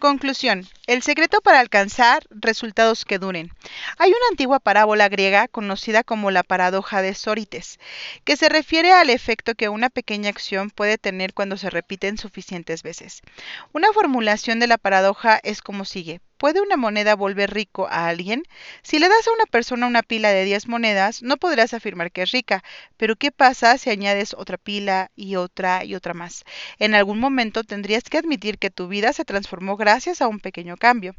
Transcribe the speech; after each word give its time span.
Conclusión. 0.00 0.66
El 0.86 1.02
secreto 1.02 1.42
para 1.42 1.60
alcanzar 1.60 2.24
resultados 2.30 3.04
que 3.04 3.18
duren. 3.18 3.52
Hay 3.98 4.08
una 4.08 4.28
antigua 4.30 4.58
parábola 4.58 5.10
griega 5.10 5.46
conocida 5.46 6.04
como 6.04 6.30
la 6.30 6.42
paradoja 6.42 7.02
de 7.02 7.12
Sórites, 7.12 7.78
que 8.24 8.38
se 8.38 8.48
refiere 8.48 8.92
al 8.92 9.10
efecto 9.10 9.54
que 9.54 9.68
una 9.68 9.90
pequeña 9.90 10.30
acción 10.30 10.70
puede 10.70 10.96
tener 10.96 11.34
cuando 11.34 11.58
se 11.58 11.68
repiten 11.68 12.16
suficientes 12.16 12.82
veces. 12.82 13.20
Una 13.74 13.92
formulación 13.92 14.58
de 14.58 14.68
la 14.68 14.78
paradoja 14.78 15.38
es 15.42 15.60
como 15.60 15.84
sigue. 15.84 16.22
¿Puede 16.40 16.62
una 16.62 16.78
moneda 16.78 17.16
volver 17.16 17.52
rico 17.52 17.86
a 17.88 18.08
alguien? 18.08 18.44
Si 18.82 18.98
le 18.98 19.10
das 19.10 19.28
a 19.28 19.32
una 19.32 19.44
persona 19.44 19.86
una 19.86 20.02
pila 20.02 20.30
de 20.30 20.46
10 20.46 20.68
monedas, 20.68 21.22
no 21.22 21.36
podrás 21.36 21.74
afirmar 21.74 22.12
que 22.12 22.22
es 22.22 22.30
rica, 22.30 22.64
pero 22.96 23.14
¿qué 23.14 23.30
pasa 23.30 23.76
si 23.76 23.90
añades 23.90 24.32
otra 24.32 24.56
pila 24.56 25.10
y 25.14 25.36
otra 25.36 25.84
y 25.84 25.94
otra 25.94 26.14
más? 26.14 26.44
En 26.78 26.94
algún 26.94 27.20
momento 27.20 27.62
tendrías 27.62 28.04
que 28.04 28.16
admitir 28.16 28.56
que 28.56 28.70
tu 28.70 28.88
vida 28.88 29.12
se 29.12 29.26
transformó 29.26 29.76
gracias 29.76 30.22
a 30.22 30.28
un 30.28 30.40
pequeño 30.40 30.78
cambio. 30.78 31.14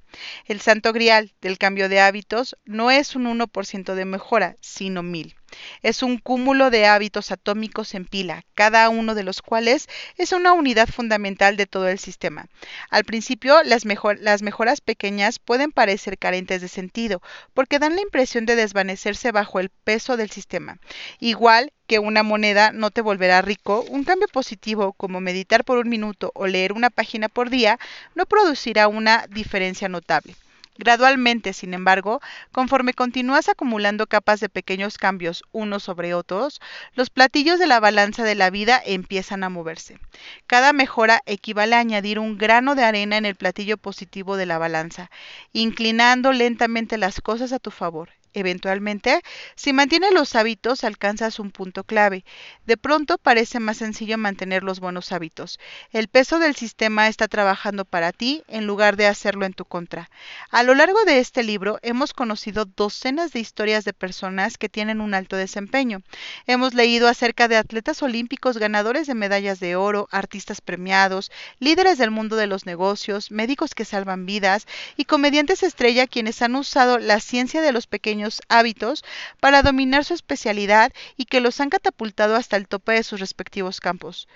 El 0.45 0.59
santo 0.59 0.91
grial 0.91 1.31
del 1.39 1.59
cambio 1.59 1.87
de 1.87 1.99
hábitos 1.99 2.57
no 2.65 2.89
es 2.89 3.15
un 3.15 3.27
1% 3.27 3.93
de 3.93 4.05
mejora, 4.05 4.55
sino 4.59 5.03
mil. 5.03 5.35
Es 5.81 6.03
un 6.03 6.17
cúmulo 6.17 6.69
de 6.69 6.85
hábitos 6.85 7.31
atómicos 7.31 7.93
en 7.95 8.05
pila, 8.05 8.43
cada 8.53 8.89
uno 8.89 9.15
de 9.15 9.23
los 9.23 9.41
cuales 9.41 9.87
es 10.17 10.31
una 10.31 10.53
unidad 10.53 10.87
fundamental 10.87 11.57
de 11.57 11.65
todo 11.65 11.87
el 11.87 11.99
sistema. 11.99 12.47
Al 12.89 13.03
principio, 13.03 13.63
las, 13.63 13.83
las, 14.19 14.41
mejoras 14.41 14.81
pequeñas 14.81 15.39
pueden 15.39 15.71
parecer 15.71 16.17
carentes 16.17 16.61
de 16.61 16.67
sentido, 16.67 17.21
porque 17.53 17.79
dan 17.79 17.95
la 17.95 18.01
impresión 18.01 18.45
de 18.45 18.55
desvanecerse 18.55 19.31
bajo 19.31 19.59
el 19.59 19.69
peso 19.69 20.17
del 20.17 20.31
sistema. 20.31 20.77
Igual 21.19 21.71
que 21.87 21.99
una 21.99 22.23
moneda 22.23 22.71
no 22.71 22.89
te 22.89 23.01
volverá 23.01 23.41
rico, 23.41 23.85
un 23.89 24.03
cambio 24.03 24.27
positivo 24.29 24.93
como 24.93 25.19
meditar 25.19 25.65
por 25.65 25.77
un 25.77 25.89
minuto 25.89 26.31
o 26.35 26.47
leer 26.47 26.73
una 26.73 26.89
página 26.89 27.27
por 27.27 27.49
día 27.49 27.79
no 28.15 28.25
producirá 28.25 28.87
una 28.87 29.25
diferencia 29.29 29.89
notable. 29.89 30.35
Gradualmente, 30.77 31.53
sin 31.53 31.73
embargo, 31.73 32.21
conforme 32.51 32.93
continúas 32.93 33.49
acumulando 33.49 34.07
capas 34.07 34.39
de 34.39 34.49
pequeños 34.49 34.97
cambios 34.97 35.43
unos 35.51 35.83
sobre 35.83 36.13
otros, 36.13 36.59
los 36.93 37.09
platillos 37.09 37.59
de 37.59 37.67
la 37.67 37.79
balanza 37.79 38.23
de 38.23 38.35
la 38.35 38.49
vida 38.49 38.81
empiezan 38.85 39.43
a 39.43 39.49
moverse. 39.49 39.99
Cada 40.47 40.73
mejora 40.73 41.21
equivale 41.25 41.75
a 41.75 41.79
añadir 41.79 42.19
un 42.19 42.37
grano 42.37 42.75
de 42.75 42.83
arena 42.83 43.17
en 43.17 43.25
el 43.25 43.35
platillo 43.35 43.77
positivo 43.77 44.37
de 44.37 44.45
la 44.45 44.57
balanza, 44.57 45.09
inclinando 45.53 46.31
lentamente 46.33 46.97
las 46.97 47.21
cosas 47.21 47.53
a 47.53 47.59
tu 47.59 47.71
favor. 47.71 48.09
Eventualmente, 48.33 49.21
si 49.55 49.73
mantienes 49.73 50.13
los 50.13 50.35
hábitos, 50.35 50.85
alcanzas 50.85 51.39
un 51.39 51.51
punto 51.51 51.83
clave. 51.83 52.23
De 52.65 52.77
pronto 52.77 53.17
parece 53.17 53.59
más 53.59 53.77
sencillo 53.77 54.17
mantener 54.17 54.63
los 54.63 54.79
buenos 54.79 55.11
hábitos. 55.11 55.59
El 55.91 56.07
peso 56.07 56.39
del 56.39 56.55
sistema 56.55 57.09
está 57.09 57.27
trabajando 57.27 57.83
para 57.83 58.13
ti 58.13 58.43
en 58.47 58.67
lugar 58.67 58.95
de 58.95 59.07
hacerlo 59.07 59.45
en 59.45 59.53
tu 59.53 59.65
contra. 59.65 60.09
A 60.49 60.63
lo 60.63 60.75
largo 60.75 61.03
de 61.03 61.19
este 61.19 61.43
libro 61.43 61.79
hemos 61.81 62.13
conocido 62.13 62.63
docenas 62.63 63.33
de 63.33 63.41
historias 63.41 63.83
de 63.83 63.93
personas 63.93 64.57
que 64.57 64.69
tienen 64.69 65.01
un 65.01 65.13
alto 65.13 65.35
desempeño. 65.35 66.01
Hemos 66.47 66.73
leído 66.73 67.09
acerca 67.09 67.49
de 67.49 67.57
atletas 67.57 68.01
olímpicos 68.01 68.57
ganadores 68.57 69.07
de 69.07 69.15
medallas 69.15 69.59
de 69.59 69.75
oro, 69.75 70.07
artistas 70.11 70.61
premiados, 70.61 71.31
líderes 71.59 71.97
del 71.97 72.11
mundo 72.11 72.37
de 72.37 72.47
los 72.47 72.65
negocios, 72.65 73.29
médicos 73.31 73.75
que 73.75 73.83
salvan 73.83 74.25
vidas 74.25 74.67
y 74.95 75.05
comediantes 75.05 75.63
estrella 75.63 76.07
quienes 76.07 76.41
han 76.41 76.55
usado 76.55 76.97
la 76.97 77.19
ciencia 77.19 77.61
de 77.61 77.71
los 77.71 77.87
pequeños 77.87 78.20
hábitos 78.49 79.03
para 79.39 79.63
dominar 79.63 80.05
su 80.05 80.13
especialidad 80.13 80.91
y 81.17 81.25
que 81.25 81.41
los 81.41 81.59
han 81.59 81.69
catapultado 81.69 82.35
hasta 82.35 82.57
el 82.57 82.67
tope 82.67 82.93
de 82.93 83.03
sus 83.03 83.19
respectivos 83.19 83.79
campos. 83.79 84.27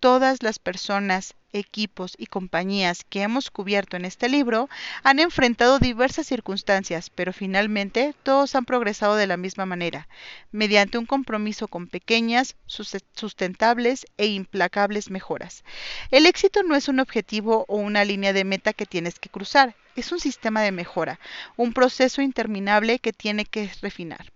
Todas 0.00 0.42
las 0.42 0.58
personas, 0.58 1.34
equipos 1.52 2.14
y 2.18 2.26
compañías 2.26 3.02
que 3.08 3.22
hemos 3.22 3.50
cubierto 3.50 3.96
en 3.96 4.04
este 4.04 4.28
libro 4.28 4.68
han 5.02 5.18
enfrentado 5.18 5.78
diversas 5.78 6.26
circunstancias, 6.26 7.08
pero 7.10 7.32
finalmente 7.32 8.14
todos 8.22 8.54
han 8.54 8.66
progresado 8.66 9.16
de 9.16 9.26
la 9.26 9.38
misma 9.38 9.64
manera, 9.64 10.06
mediante 10.52 10.98
un 10.98 11.06
compromiso 11.06 11.66
con 11.66 11.86
pequeñas, 11.86 12.56
sustentables 12.66 14.06
e 14.18 14.26
implacables 14.26 15.10
mejoras. 15.10 15.64
El 16.10 16.26
éxito 16.26 16.62
no 16.62 16.76
es 16.76 16.88
un 16.88 17.00
objetivo 17.00 17.64
o 17.66 17.76
una 17.76 18.04
línea 18.04 18.34
de 18.34 18.44
meta 18.44 18.74
que 18.74 18.86
tienes 18.86 19.18
que 19.18 19.30
cruzar, 19.30 19.74
es 19.96 20.12
un 20.12 20.20
sistema 20.20 20.62
de 20.62 20.72
mejora, 20.72 21.18
un 21.56 21.72
proceso 21.72 22.22
interminable 22.22 22.98
que 22.98 23.12
tiene 23.12 23.44
que 23.44 23.70
refinar. 23.82 24.32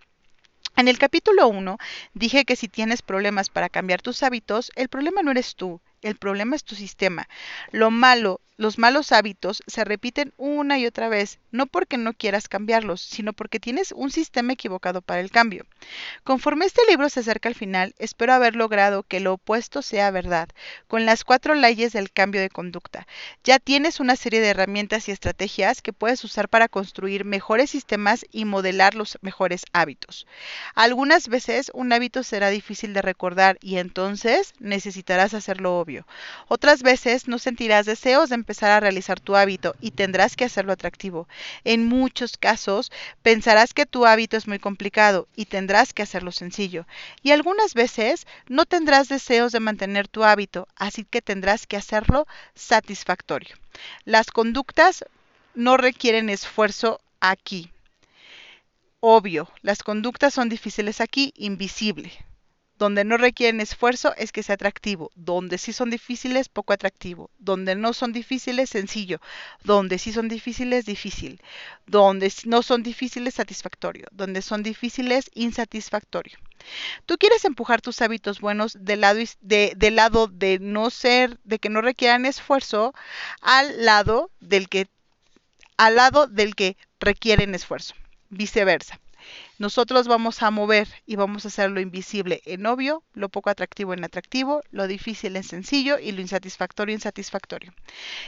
En 0.75 0.87
el 0.87 0.97
capítulo 0.97 1.47
1 1.47 1.77
dije 2.13 2.45
que 2.45 2.55
si 2.55 2.67
tienes 2.67 3.01
problemas 3.01 3.49
para 3.49 3.69
cambiar 3.69 4.01
tus 4.01 4.23
hábitos, 4.23 4.71
el 4.75 4.89
problema 4.89 5.21
no 5.21 5.31
eres 5.31 5.55
tú, 5.55 5.81
el 6.01 6.15
problema 6.15 6.55
es 6.55 6.63
tu 6.63 6.75
sistema. 6.75 7.27
Lo 7.71 7.91
malo, 7.91 8.41
los 8.61 8.77
malos 8.77 9.11
hábitos 9.11 9.63
se 9.65 9.83
repiten 9.83 10.33
una 10.37 10.77
y 10.77 10.85
otra 10.85 11.09
vez, 11.09 11.39
no 11.49 11.65
porque 11.65 11.97
no 11.97 12.13
quieras 12.13 12.47
cambiarlos, 12.47 13.01
sino 13.01 13.33
porque 13.33 13.59
tienes 13.59 13.91
un 13.91 14.11
sistema 14.11 14.53
equivocado 14.53 15.01
para 15.01 15.19
el 15.19 15.31
cambio. 15.31 15.65
Conforme 16.23 16.65
este 16.65 16.81
libro 16.87 17.09
se 17.09 17.21
acerca 17.21 17.49
al 17.49 17.55
final, 17.55 17.95
espero 17.97 18.33
haber 18.33 18.55
logrado 18.55 19.01
que 19.01 19.19
lo 19.19 19.33
opuesto 19.33 19.81
sea 19.81 20.11
verdad, 20.11 20.47
con 20.87 21.07
las 21.07 21.23
cuatro 21.23 21.55
leyes 21.55 21.91
del 21.91 22.11
cambio 22.11 22.39
de 22.39 22.51
conducta. 22.51 23.07
Ya 23.43 23.57
tienes 23.57 23.99
una 23.99 24.15
serie 24.15 24.41
de 24.41 24.49
herramientas 24.49 25.09
y 25.09 25.11
estrategias 25.11 25.81
que 25.81 25.91
puedes 25.91 26.23
usar 26.23 26.47
para 26.47 26.67
construir 26.67 27.25
mejores 27.25 27.71
sistemas 27.71 28.25
y 28.31 28.45
modelar 28.45 28.93
los 28.93 29.17
mejores 29.21 29.65
hábitos. 29.73 30.27
Algunas 30.75 31.29
veces 31.29 31.71
un 31.73 31.91
hábito 31.93 32.21
será 32.21 32.49
difícil 32.49 32.93
de 32.93 33.01
recordar 33.01 33.57
y 33.59 33.77
entonces 33.77 34.53
necesitarás 34.59 35.33
hacerlo 35.33 35.79
obvio 35.79 36.05
otras 36.47 36.83
veces 36.83 37.27
no 37.27 37.39
sentirás 37.39 37.85
deseos 37.85 38.29
de 38.29 38.35
empezar 38.35 38.50
a 38.63 38.79
realizar 38.79 39.19
tu 39.19 39.35
hábito 39.35 39.75
y 39.81 39.91
tendrás 39.91 40.35
que 40.35 40.45
hacerlo 40.45 40.73
atractivo. 40.73 41.27
En 41.63 41.85
muchos 41.87 42.37
casos 42.37 42.91
pensarás 43.21 43.73
que 43.73 43.85
tu 43.85 44.05
hábito 44.05 44.37
es 44.37 44.47
muy 44.47 44.59
complicado 44.59 45.27
y 45.35 45.45
tendrás 45.45 45.93
que 45.93 46.03
hacerlo 46.03 46.31
sencillo. 46.31 46.85
Y 47.23 47.31
algunas 47.31 47.73
veces 47.73 48.27
no 48.47 48.65
tendrás 48.65 49.09
deseos 49.09 49.51
de 49.51 49.59
mantener 49.59 50.07
tu 50.07 50.23
hábito, 50.23 50.67
así 50.75 51.03
que 51.03 51.21
tendrás 51.21 51.67
que 51.67 51.77
hacerlo 51.77 52.27
satisfactorio. 52.55 53.55
Las 54.05 54.31
conductas 54.31 55.05
no 55.55 55.77
requieren 55.77 56.29
esfuerzo 56.29 57.01
aquí. 57.19 57.71
Obvio, 58.99 59.49
las 59.61 59.81
conductas 59.81 60.33
son 60.33 60.49
difíciles 60.49 61.01
aquí, 61.01 61.33
invisible. 61.35 62.11
Donde 62.81 63.03
no 63.03 63.17
requieren 63.17 63.61
esfuerzo 63.61 64.15
es 64.17 64.31
que 64.31 64.41
sea 64.41 64.55
atractivo. 64.55 65.11
Donde 65.13 65.59
sí 65.59 65.71
son 65.71 65.91
difíciles, 65.91 66.49
poco 66.49 66.73
atractivo. 66.73 67.29
Donde 67.37 67.75
no 67.75 67.93
son 67.93 68.11
difíciles, 68.11 68.71
sencillo. 68.71 69.21
Donde 69.63 69.99
sí 69.99 70.11
son 70.11 70.27
difíciles, 70.27 70.83
difícil. 70.87 71.39
Donde 71.85 72.33
no 72.45 72.63
son 72.63 72.81
difíciles, 72.81 73.35
satisfactorio. 73.35 74.07
Donde 74.11 74.41
son 74.41 74.63
difíciles, 74.63 75.29
insatisfactorio. 75.35 76.39
Tú 77.05 77.19
quieres 77.19 77.45
empujar 77.45 77.81
tus 77.81 78.01
hábitos 78.01 78.41
buenos 78.41 78.75
del 78.79 79.01
lado 79.01 80.25
de, 80.31 80.57
no 80.59 80.89
ser, 80.89 81.37
de 81.43 81.59
que 81.59 81.69
no 81.69 81.81
requieran 81.81 82.25
esfuerzo, 82.25 82.95
al 83.41 83.85
lado 83.85 84.31
del 84.39 84.69
que, 84.69 84.87
al 85.77 85.97
lado 85.97 86.25
del 86.25 86.55
que 86.55 86.77
requieren 86.99 87.53
esfuerzo. 87.53 87.93
Viceversa. 88.31 88.99
Nosotros 89.61 90.07
vamos 90.07 90.41
a 90.41 90.49
mover 90.49 90.87
y 91.05 91.17
vamos 91.17 91.45
a 91.45 91.49
hacer 91.49 91.69
lo 91.69 91.79
invisible 91.79 92.41
en 92.45 92.65
obvio, 92.65 93.03
lo 93.13 93.29
poco 93.29 93.51
atractivo 93.51 93.93
en 93.93 94.03
atractivo, 94.03 94.63
lo 94.71 94.87
difícil 94.87 95.35
en 95.35 95.43
sencillo 95.43 95.99
y 95.99 96.13
lo 96.13 96.21
insatisfactorio 96.21 96.95
en 96.95 96.99
satisfactorio. 96.99 97.71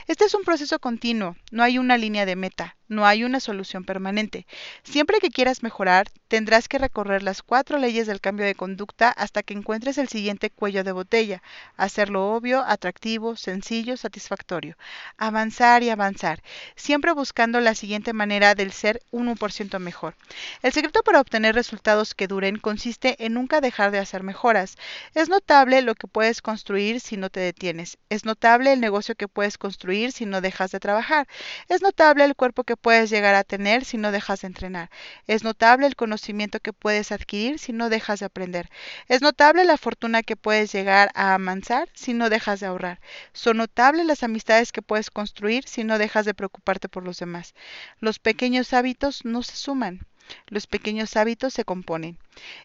Este 0.06 0.26
es 0.26 0.34
un 0.34 0.44
proceso 0.44 0.78
continuo, 0.78 1.34
no 1.50 1.64
hay 1.64 1.78
una 1.78 1.98
línea 1.98 2.24
de 2.24 2.36
meta, 2.36 2.76
no 2.86 3.06
hay 3.06 3.24
una 3.24 3.40
solución 3.40 3.84
permanente. 3.84 4.46
Siempre 4.84 5.18
que 5.18 5.30
quieras 5.30 5.62
mejorar, 5.62 6.06
tendrás 6.28 6.68
que 6.68 6.78
recorrer 6.78 7.22
las 7.22 7.42
cuatro 7.42 7.78
leyes 7.78 8.06
del 8.06 8.20
cambio 8.20 8.46
de 8.46 8.54
conducta 8.54 9.10
hasta 9.10 9.42
que 9.42 9.54
encuentres 9.54 9.98
el 9.98 10.08
siguiente 10.08 10.50
cuello 10.50 10.84
de 10.84 10.92
botella, 10.92 11.42
hacerlo 11.76 12.34
obvio, 12.34 12.62
atractivo, 12.64 13.36
sencillo, 13.36 13.96
satisfactorio. 13.96 14.76
Avanzar 15.16 15.82
y 15.82 15.90
avanzar, 15.90 16.42
siempre 16.76 17.12
buscando 17.12 17.58
la 17.60 17.74
siguiente 17.74 18.12
manera 18.12 18.54
del 18.54 18.70
ser 18.70 19.00
1% 19.10 19.78
mejor. 19.78 20.14
El 20.62 20.72
secreto 20.72 21.02
para 21.02 21.20
obtener 21.24 21.54
resultados 21.54 22.14
que 22.14 22.28
duren 22.28 22.58
consiste 22.58 23.16
en 23.24 23.32
nunca 23.32 23.62
dejar 23.62 23.90
de 23.90 23.98
hacer 23.98 24.22
mejoras. 24.22 24.76
Es 25.14 25.30
notable 25.30 25.80
lo 25.80 25.94
que 25.94 26.06
puedes 26.06 26.42
construir 26.42 27.00
si 27.00 27.16
no 27.16 27.30
te 27.30 27.40
detienes. 27.40 27.96
Es 28.10 28.26
notable 28.26 28.74
el 28.74 28.80
negocio 28.80 29.14
que 29.14 29.26
puedes 29.26 29.56
construir 29.56 30.12
si 30.12 30.26
no 30.26 30.42
dejas 30.42 30.70
de 30.70 30.80
trabajar. 30.80 31.26
Es 31.68 31.80
notable 31.80 32.24
el 32.24 32.36
cuerpo 32.36 32.64
que 32.64 32.76
puedes 32.76 33.08
llegar 33.08 33.34
a 33.34 33.42
tener 33.42 33.86
si 33.86 33.96
no 33.96 34.12
dejas 34.12 34.42
de 34.42 34.48
entrenar. 34.48 34.90
Es 35.26 35.44
notable 35.44 35.86
el 35.86 35.96
conocimiento 35.96 36.60
que 36.60 36.74
puedes 36.74 37.10
adquirir 37.10 37.58
si 37.58 37.72
no 37.72 37.88
dejas 37.88 38.20
de 38.20 38.26
aprender. 38.26 38.68
Es 39.08 39.22
notable 39.22 39.64
la 39.64 39.78
fortuna 39.78 40.22
que 40.22 40.36
puedes 40.36 40.72
llegar 40.72 41.10
a 41.14 41.32
amansar 41.32 41.88
si 41.94 42.12
no 42.12 42.28
dejas 42.28 42.60
de 42.60 42.66
ahorrar. 42.66 43.00
Son 43.32 43.56
notables 43.56 44.04
las 44.04 44.22
amistades 44.22 44.72
que 44.72 44.82
puedes 44.82 45.10
construir 45.10 45.66
si 45.66 45.84
no 45.84 45.96
dejas 45.96 46.26
de 46.26 46.34
preocuparte 46.34 46.90
por 46.90 47.02
los 47.02 47.18
demás. 47.18 47.54
Los 47.98 48.18
pequeños 48.18 48.74
hábitos 48.74 49.24
no 49.24 49.42
se 49.42 49.56
suman. 49.56 50.06
Los 50.48 50.66
pequeños 50.66 51.16
hábitos 51.16 51.54
se 51.54 51.64
componen. 51.64 52.18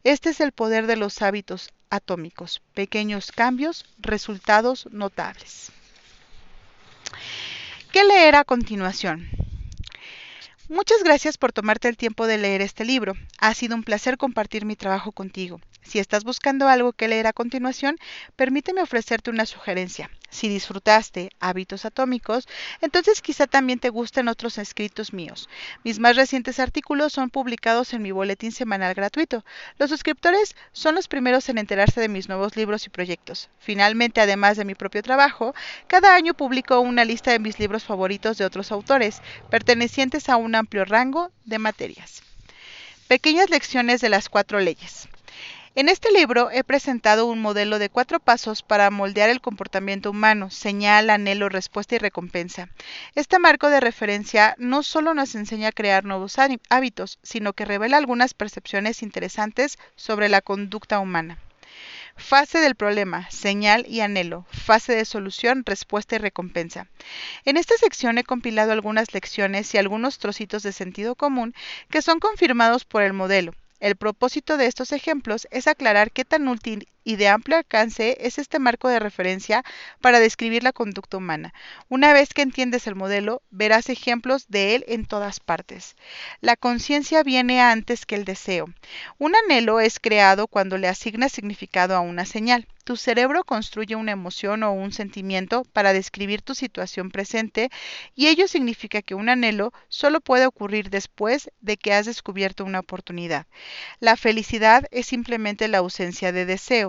Este 0.04 0.30
es 0.32 0.42
el 0.42 0.52
poder 0.52 0.86
de 0.86 0.98
los 0.98 1.22
hábitos 1.22 1.72
atómicos. 1.90 2.62
Pequeños 2.74 3.32
cambios, 3.32 3.86
resultados 4.00 4.88
notables. 4.92 5.72
¿Qué 7.92 8.04
leer 8.04 8.36
a 8.36 8.44
continuación? 8.44 9.30
Muchas 10.68 11.04
gracias 11.04 11.38
por 11.38 11.52
tomarte 11.52 11.88
el 11.88 11.98
tiempo 11.98 12.28
de 12.28 12.38
leer 12.38 12.62
este 12.62 12.86
libro. 12.86 13.14
Ha 13.40 13.54
sido 13.56 13.76
un 13.76 13.84
placer 13.84 14.18
compartir 14.18 14.66
mi 14.66 14.76
trabajo 14.76 15.12
contigo. 15.12 15.60
Si 15.82 16.00
estás 16.00 16.24
buscando 16.24 16.68
algo 16.68 16.94
que 16.94 17.08
leer 17.08 17.28
a 17.28 17.34
continuación, 17.34 17.98
permíteme 18.36 18.82
ofrecerte 18.82 19.30
una 19.30 19.46
sugerencia. 19.46 20.12
Si 20.30 20.48
disfrutaste 20.48 21.32
Hábitos 21.40 21.86
Atómicos, 21.86 22.48
entonces 22.82 23.22
quizá 23.22 23.48
también 23.48 23.80
te 23.80 23.90
gusten 23.90 24.28
otros 24.28 24.60
escritos 24.60 25.12
míos. 25.14 25.50
Mis 25.84 25.98
más 25.98 26.16
recientes 26.16 26.60
artículos 26.60 27.14
son 27.14 27.32
publicados 27.32 27.94
en 27.94 28.04
mi 28.04 28.12
boletín 28.12 28.52
semanal 28.52 28.94
gratuito. 28.94 29.44
Los 29.80 29.90
suscriptores 29.90 30.56
son 30.72 30.94
los 30.94 31.08
primeros 31.08 31.50
en 31.50 31.58
enterarse 31.58 32.00
de 32.00 32.10
mis 32.10 32.30
nuevos 32.30 32.56
libros 32.56 32.86
y 32.86 32.90
proyectos. 32.90 33.50
Finalmente, 33.60 34.22
además 34.22 34.58
de 34.58 34.66
mi 34.66 34.76
propio 34.76 35.02
trabajo, 35.02 35.56
cada 35.88 36.14
año 36.14 36.36
publico 36.36 36.80
una 36.80 37.06
lista 37.06 37.32
de 37.32 37.40
mis 37.40 37.58
libros 37.58 37.84
favoritos 37.84 38.38
de 38.38 38.46
otros 38.46 38.72
autores, 38.72 39.22
pertenecientes 39.50 40.30
a 40.30 40.38
un 40.38 40.54
amplio 40.54 40.86
rango 40.86 41.32
de 41.46 41.58
materias. 41.58 42.22
Pequeñas 43.08 43.50
lecciones 43.50 44.02
de 44.02 44.10
las 44.10 44.30
cuatro 44.30 44.60
leyes. 44.60 45.10
En 45.80 45.88
este 45.88 46.12
libro 46.12 46.52
he 46.52 46.66
presentado 46.66 47.26
un 47.26 47.42
modelo 47.42 47.80
de 47.80 47.88
cuatro 47.88 48.20
pasos 48.20 48.64
para 48.64 48.92
moldear 48.92 49.30
el 49.30 49.40
comportamiento 49.40 50.10
humano, 50.10 50.50
señal, 50.50 51.10
anhelo, 51.10 51.48
respuesta 51.48 51.96
y 51.96 52.00
recompensa. 52.00 52.68
Este 53.16 53.40
marco 53.40 53.70
de 53.70 53.80
referencia 53.80 54.56
no 54.58 54.84
solo 54.84 55.14
nos 55.14 55.36
enseña 55.36 55.70
a 55.70 55.72
crear 55.72 56.04
nuevos 56.04 56.36
hábitos, 56.70 57.18
sino 57.24 57.54
que 57.54 57.64
revela 57.64 57.96
algunas 57.96 58.34
percepciones 58.34 59.02
interesantes 59.04 59.78
sobre 59.96 60.28
la 60.28 60.42
conducta 60.42 61.00
humana. 61.00 61.38
Fase 62.18 62.60
del 62.60 62.76
problema, 62.76 63.32
señal 63.32 63.86
y 63.88 64.02
anhelo. 64.02 64.46
Fase 64.52 64.94
de 64.94 65.06
solución, 65.06 65.64
respuesta 65.66 66.16
y 66.16 66.18
recompensa. 66.18 66.88
En 67.46 67.56
esta 67.56 67.78
sección 67.78 68.18
he 68.18 68.26
compilado 68.26 68.74
algunas 68.74 69.14
lecciones 69.14 69.74
y 69.74 69.78
algunos 69.78 70.18
trocitos 70.18 70.62
de 70.62 70.74
sentido 70.74 71.16
común 71.16 71.56
que 71.90 72.02
son 72.02 72.20
confirmados 72.20 72.84
por 72.84 73.02
el 73.02 73.14
modelo. 73.14 73.54
El 73.80 73.96
propósito 73.96 74.58
de 74.58 74.66
estos 74.66 74.92
ejemplos 74.92 75.48
es 75.52 75.68
aclarar 75.68 76.12
qué 76.12 76.26
tan 76.26 76.48
útil 76.48 76.90
y 77.04 77.16
de 77.16 77.28
amplio 77.28 77.58
alcance 77.58 78.18
es 78.20 78.38
este 78.38 78.60
marco 78.60 78.88
de 78.90 79.00
referencia 79.00 79.64
para 80.02 80.20
describir 80.20 80.64
la 80.64 80.74
conducta 80.74 81.18
humana. 81.18 81.54
Una 81.88 82.14
vez 82.14 82.34
que 82.34 82.42
entiendes 82.42 82.88
el 82.88 82.96
modelo, 82.96 83.42
verás 83.50 83.90
ejemplos 83.90 84.48
de 84.48 84.76
él 84.76 84.86
en 84.88 85.06
todas 85.06 85.40
partes. 85.40 85.96
La 86.42 86.56
conciencia 86.56 87.24
viene 87.24 87.62
antes 87.62 88.06
que 88.06 88.16
el 88.16 88.26
deseo. 88.26 88.66
Un 89.18 89.36
anhelo 89.36 89.80
es 89.80 90.00
creado 90.00 90.48
cuando 90.48 90.78
le 90.78 90.88
asignas 90.88 91.32
significado 91.32 91.96
a 91.96 92.00
una 92.02 92.26
señal. 92.26 92.68
Tu 92.90 92.96
cerebro 92.96 93.44
construye 93.44 93.96
una 93.96 94.14
emoción 94.14 94.64
o 94.64 94.72
un 94.72 94.92
sentimiento 94.92 95.64
para 95.74 95.94
describir 95.94 96.42
tu 96.42 96.56
situación 96.56 97.12
presente 97.12 97.70
y 98.16 98.30
ello 98.30 98.48
significa 98.48 99.04
que 99.04 99.14
un 99.14 99.30
anhelo 99.30 99.72
solo 99.90 100.22
puede 100.22 100.48
ocurrir 100.48 100.90
después 100.90 101.52
de 101.62 101.78
que 101.78 101.94
has 101.94 102.08
descubierto 102.08 102.66
una 102.66 102.80
oportunidad. 102.80 103.46
La 104.00 104.16
felicidad 104.16 104.86
es 104.90 105.06
simplemente 105.06 105.68
la 105.68 105.78
ausencia 105.78 106.32
de 106.32 106.46
deseo. 106.46 106.89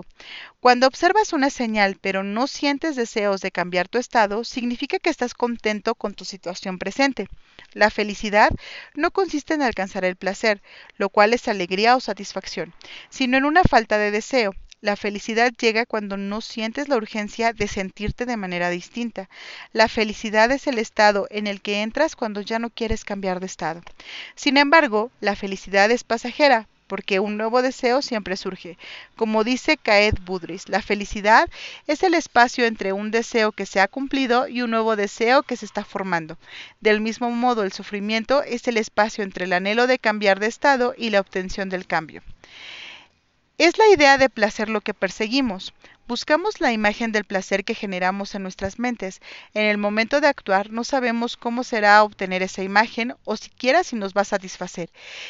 Cuando 0.59 0.87
observas 0.87 1.33
una 1.33 1.49
señal 1.49 1.97
pero 1.99 2.23
no 2.23 2.47
sientes 2.47 2.95
deseos 2.95 3.41
de 3.41 3.51
cambiar 3.51 3.87
tu 3.87 3.97
estado, 3.97 4.43
significa 4.43 4.99
que 4.99 5.09
estás 5.09 5.33
contento 5.33 5.95
con 5.95 6.13
tu 6.13 6.25
situación 6.25 6.77
presente. 6.77 7.27
La 7.73 7.89
felicidad 7.89 8.51
no 8.95 9.11
consiste 9.11 9.53
en 9.53 9.61
alcanzar 9.61 10.05
el 10.05 10.15
placer, 10.15 10.61
lo 10.97 11.09
cual 11.09 11.33
es 11.33 11.47
alegría 11.47 11.95
o 11.95 11.99
satisfacción, 11.99 12.73
sino 13.09 13.37
en 13.37 13.45
una 13.45 13.63
falta 13.63 13.97
de 13.97 14.11
deseo. 14.11 14.53
La 14.81 14.95
felicidad 14.95 15.53
llega 15.53 15.85
cuando 15.85 16.17
no 16.17 16.41
sientes 16.41 16.89
la 16.89 16.97
urgencia 16.97 17.53
de 17.53 17.67
sentirte 17.67 18.25
de 18.25 18.35
manera 18.35 18.71
distinta. 18.71 19.29
La 19.73 19.87
felicidad 19.87 20.51
es 20.51 20.65
el 20.65 20.79
estado 20.79 21.27
en 21.29 21.45
el 21.45 21.61
que 21.61 21.83
entras 21.83 22.15
cuando 22.15 22.41
ya 22.41 22.57
no 22.57 22.71
quieres 22.71 23.05
cambiar 23.05 23.39
de 23.39 23.45
estado. 23.45 23.83
Sin 24.33 24.57
embargo, 24.57 25.11
la 25.19 25.35
felicidad 25.35 25.91
es 25.91 26.03
pasajera, 26.03 26.67
porque 26.91 27.21
un 27.21 27.37
nuevo 27.37 27.61
deseo 27.61 28.01
siempre 28.01 28.35
surge. 28.35 28.77
Como 29.15 29.45
dice 29.45 29.77
Caed 29.77 30.15
Budris, 30.25 30.67
la 30.67 30.81
felicidad 30.81 31.47
es 31.87 32.03
el 32.03 32.13
espacio 32.13 32.65
entre 32.65 32.91
un 32.91 33.11
deseo 33.11 33.53
que 33.53 33.65
se 33.65 33.79
ha 33.79 33.87
cumplido 33.87 34.49
y 34.49 34.61
un 34.61 34.71
nuevo 34.71 34.97
deseo 34.97 35.41
que 35.43 35.55
se 35.55 35.63
está 35.63 35.85
formando. 35.85 36.37
Del 36.81 36.99
mismo 36.99 37.31
modo, 37.31 37.63
el 37.63 37.71
sufrimiento 37.71 38.43
es 38.43 38.67
el 38.67 38.75
espacio 38.75 39.23
entre 39.23 39.45
el 39.45 39.53
anhelo 39.53 39.87
de 39.87 39.99
cambiar 39.99 40.41
de 40.41 40.47
estado 40.47 40.93
y 40.97 41.11
la 41.11 41.21
obtención 41.21 41.69
del 41.69 41.87
cambio. 41.87 42.23
Es 43.57 43.77
la 43.77 43.87
idea 43.87 44.17
de 44.17 44.27
placer 44.27 44.67
lo 44.67 44.81
que 44.81 44.93
perseguimos. 44.93 45.73
Buscamos 46.07 46.59
la 46.59 46.73
imagen 46.73 47.11
del 47.11 47.23
placer 47.23 47.63
que 47.63 47.75
generamos 47.75 48.35
en 48.35 48.43
nuestras 48.43 48.79
mentes. 48.79 49.21
En 49.53 49.65
el 49.65 49.77
momento 49.77 50.19
de 50.19 50.27
actuar 50.27 50.69
no 50.69 50.83
sabemos 50.83 51.37
cómo 51.37 51.63
será 51.63 52.03
obtener 52.03 52.43
esa 52.43 52.63
imagen 52.63 53.15
o 53.23 53.37
siquiera 53.37 53.83
si 53.83 53.95
nos 53.95 54.13
va 54.13 54.21
a 54.21 54.25
satisfacer. 54.25 54.89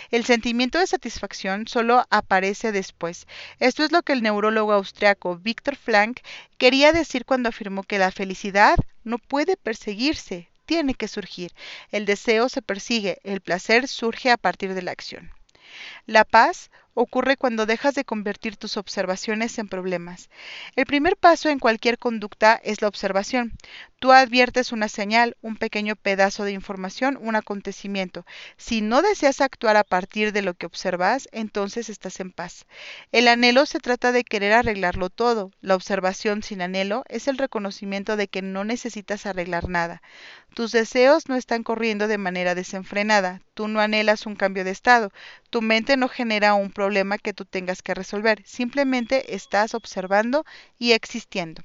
El 0.09 0.25
sentimiento 0.25 0.79
de 0.79 0.87
satisfacción 0.87 1.67
solo 1.67 2.05
aparece 2.09 2.71
después. 2.71 3.27
Esto 3.59 3.83
es 3.83 3.91
lo 3.91 4.01
que 4.01 4.13
el 4.13 4.23
neurólogo 4.23 4.73
austriaco 4.73 5.37
Viktor 5.37 5.75
Frank 5.75 6.21
quería 6.57 6.91
decir 6.93 7.25
cuando 7.25 7.49
afirmó 7.49 7.83
que 7.83 7.99
la 7.99 8.11
felicidad 8.11 8.75
no 9.03 9.19
puede 9.19 9.57
perseguirse, 9.57 10.49
tiene 10.65 10.95
que 10.95 11.07
surgir. 11.07 11.51
El 11.91 12.05
deseo 12.05 12.49
se 12.49 12.61
persigue, 12.61 13.19
el 13.23 13.41
placer 13.41 13.87
surge 13.87 14.31
a 14.31 14.37
partir 14.37 14.73
de 14.73 14.81
la 14.81 14.91
acción. 14.91 15.31
La 16.05 16.25
paz 16.25 16.71
ocurre 16.93 17.37
cuando 17.37 17.65
dejas 17.65 17.95
de 17.95 18.05
convertir 18.05 18.57
tus 18.57 18.77
observaciones 18.77 19.57
en 19.59 19.67
problemas. 19.67 20.29
El 20.75 20.85
primer 20.85 21.17
paso 21.17 21.49
en 21.49 21.59
cualquier 21.59 21.97
conducta 21.97 22.59
es 22.63 22.81
la 22.81 22.87
observación. 22.87 23.53
Tú 23.99 24.11
adviertes 24.11 24.71
una 24.71 24.87
señal, 24.87 25.37
un 25.41 25.57
pequeño 25.57 25.95
pedazo 25.95 26.43
de 26.43 26.53
información, 26.53 27.19
un 27.21 27.35
acontecimiento. 27.35 28.25
Si 28.57 28.81
no 28.81 29.03
deseas 29.03 29.41
actuar 29.41 29.77
a 29.77 29.83
partir 29.83 30.33
de 30.33 30.41
lo 30.41 30.55
que 30.55 30.65
observas, 30.65 31.29
entonces 31.31 31.87
estás 31.87 32.19
en 32.19 32.31
paz. 32.31 32.65
El 33.11 33.27
anhelo 33.27 33.67
se 33.67 33.79
trata 33.79 34.11
de 34.11 34.23
querer 34.23 34.53
arreglarlo 34.53 35.11
todo. 35.11 35.51
La 35.61 35.75
observación 35.75 36.41
sin 36.41 36.63
anhelo 36.63 37.03
es 37.09 37.27
el 37.27 37.37
reconocimiento 37.37 38.17
de 38.17 38.27
que 38.27 38.41
no 38.41 38.63
necesitas 38.63 39.27
arreglar 39.27 39.69
nada. 39.69 40.01
Tus 40.55 40.71
deseos 40.71 41.29
no 41.29 41.35
están 41.35 41.61
corriendo 41.61 42.07
de 42.07 42.17
manera 42.17 42.55
desenfrenada. 42.55 43.41
Tú 43.53 43.67
no 43.67 43.79
anhelas 43.79 44.25
un 44.25 44.35
cambio 44.35 44.63
de 44.63 44.71
estado. 44.71 45.11
Tu 45.51 45.61
mente 45.61 45.95
no 45.95 46.07
genera 46.07 46.55
un 46.55 46.71
problema 46.71 46.80
que 47.21 47.33
tú 47.33 47.45
tengas 47.45 47.81
que 47.81 47.93
resolver. 47.93 48.41
Simplemente 48.45 49.35
estás 49.35 49.73
observando 49.73 50.45
y 50.77 50.93
existiendo. 50.93 51.61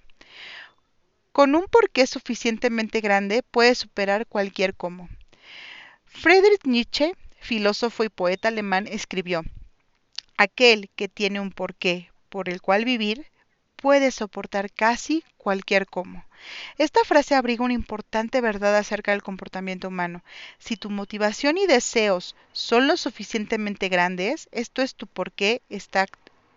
Con 1.33 1.55
un 1.55 1.67
porqué 1.67 2.07
suficientemente 2.07 3.01
grande 3.01 3.43
puedes 3.43 3.79
superar 3.79 4.27
cualquier 4.27 4.75
cómo. 4.75 5.09
Friedrich 6.05 6.65
Nietzsche, 6.65 7.15
filósofo 7.41 8.05
y 8.05 8.09
poeta 8.09 8.49
alemán, 8.49 8.87
escribió, 8.87 9.43
Aquel 10.39 10.91
que 10.97 11.09
tiene 11.09 11.41
un 11.41 11.51
porqué 11.51 12.11
por 12.29 12.49
el 12.49 12.61
cual 12.61 12.85
vivir 12.85 13.27
puede 13.77 14.11
soportar 14.11 14.73
casi 14.73 15.25
cualquier 15.37 15.87
cómo. 15.87 16.25
Esta 16.79 17.01
frase 17.05 17.35
abriga 17.35 17.65
una 17.65 17.75
importante 17.75 18.41
verdad 18.41 18.77
acerca 18.77 19.13
del 19.13 19.23
comportamiento 19.23 19.89
humano. 19.89 20.23
Si 20.59 20.77
tu 20.77 20.91
motivación 20.91 21.59
y 21.59 21.67
deseos 21.67 22.35
son 22.53 22.87
lo 22.87 22.97
suficientemente 22.97 23.89
grandes, 23.89 24.49
esto 24.53 24.83
es 24.83 24.95
tu 24.95 25.07
porqué 25.07 25.63
está 25.69 26.07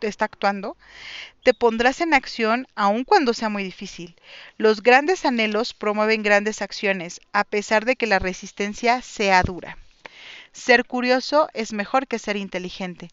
está 0.08 0.26
actuando, 0.26 0.78
te 1.44 1.54
pondrás 1.54 2.00
en 2.02 2.14
acción 2.14 2.68
aun 2.76 3.04
cuando 3.04 3.34
sea 3.34 3.50
muy 3.50 3.64
difícil. 3.64 4.16
Los 4.58 4.82
grandes 4.82 5.26
anhelos 5.26 5.74
promueven 5.74 6.24
grandes 6.24 6.62
acciones, 6.62 7.20
a 7.34 7.44
pesar 7.44 7.86
de 7.86 7.98
que 7.98 8.08
la 8.08 8.20
resistencia 8.20 9.02
sea 9.02 9.44
dura. 9.44 9.78
Ser 10.52 10.86
curioso 10.86 11.50
es 11.54 11.74
mejor 11.74 12.08
que 12.08 12.18
ser 12.20 12.36
inteligente. 12.36 13.10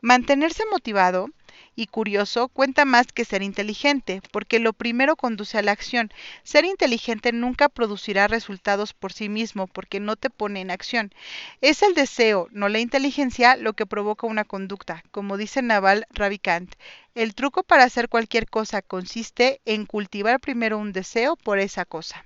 Mantenerse 0.00 0.64
motivado 0.70 1.28
y 1.76 1.86
curioso 1.86 2.48
cuenta 2.48 2.84
más 2.84 3.08
que 3.12 3.24
ser 3.24 3.42
inteligente, 3.42 4.20
porque 4.32 4.58
lo 4.58 4.72
primero 4.72 5.16
conduce 5.16 5.58
a 5.58 5.62
la 5.62 5.72
acción. 5.72 6.10
Ser 6.42 6.64
inteligente 6.64 7.32
nunca 7.32 7.68
producirá 7.68 8.28
resultados 8.28 8.92
por 8.92 9.12
sí 9.12 9.28
mismo, 9.28 9.66
porque 9.66 10.00
no 10.00 10.16
te 10.16 10.30
pone 10.30 10.60
en 10.60 10.70
acción. 10.70 11.12
Es 11.60 11.82
el 11.82 11.94
deseo, 11.94 12.48
no 12.50 12.68
la 12.68 12.80
inteligencia, 12.80 13.56
lo 13.56 13.72
que 13.72 13.86
provoca 13.86 14.26
una 14.26 14.44
conducta, 14.44 15.02
como 15.10 15.36
dice 15.36 15.62
Naval 15.62 16.06
Ravikant. 16.10 16.74
El 17.14 17.34
truco 17.34 17.62
para 17.62 17.84
hacer 17.84 18.08
cualquier 18.08 18.48
cosa 18.48 18.82
consiste 18.82 19.60
en 19.64 19.86
cultivar 19.86 20.40
primero 20.40 20.78
un 20.78 20.92
deseo 20.92 21.36
por 21.36 21.58
esa 21.58 21.84
cosa. 21.84 22.24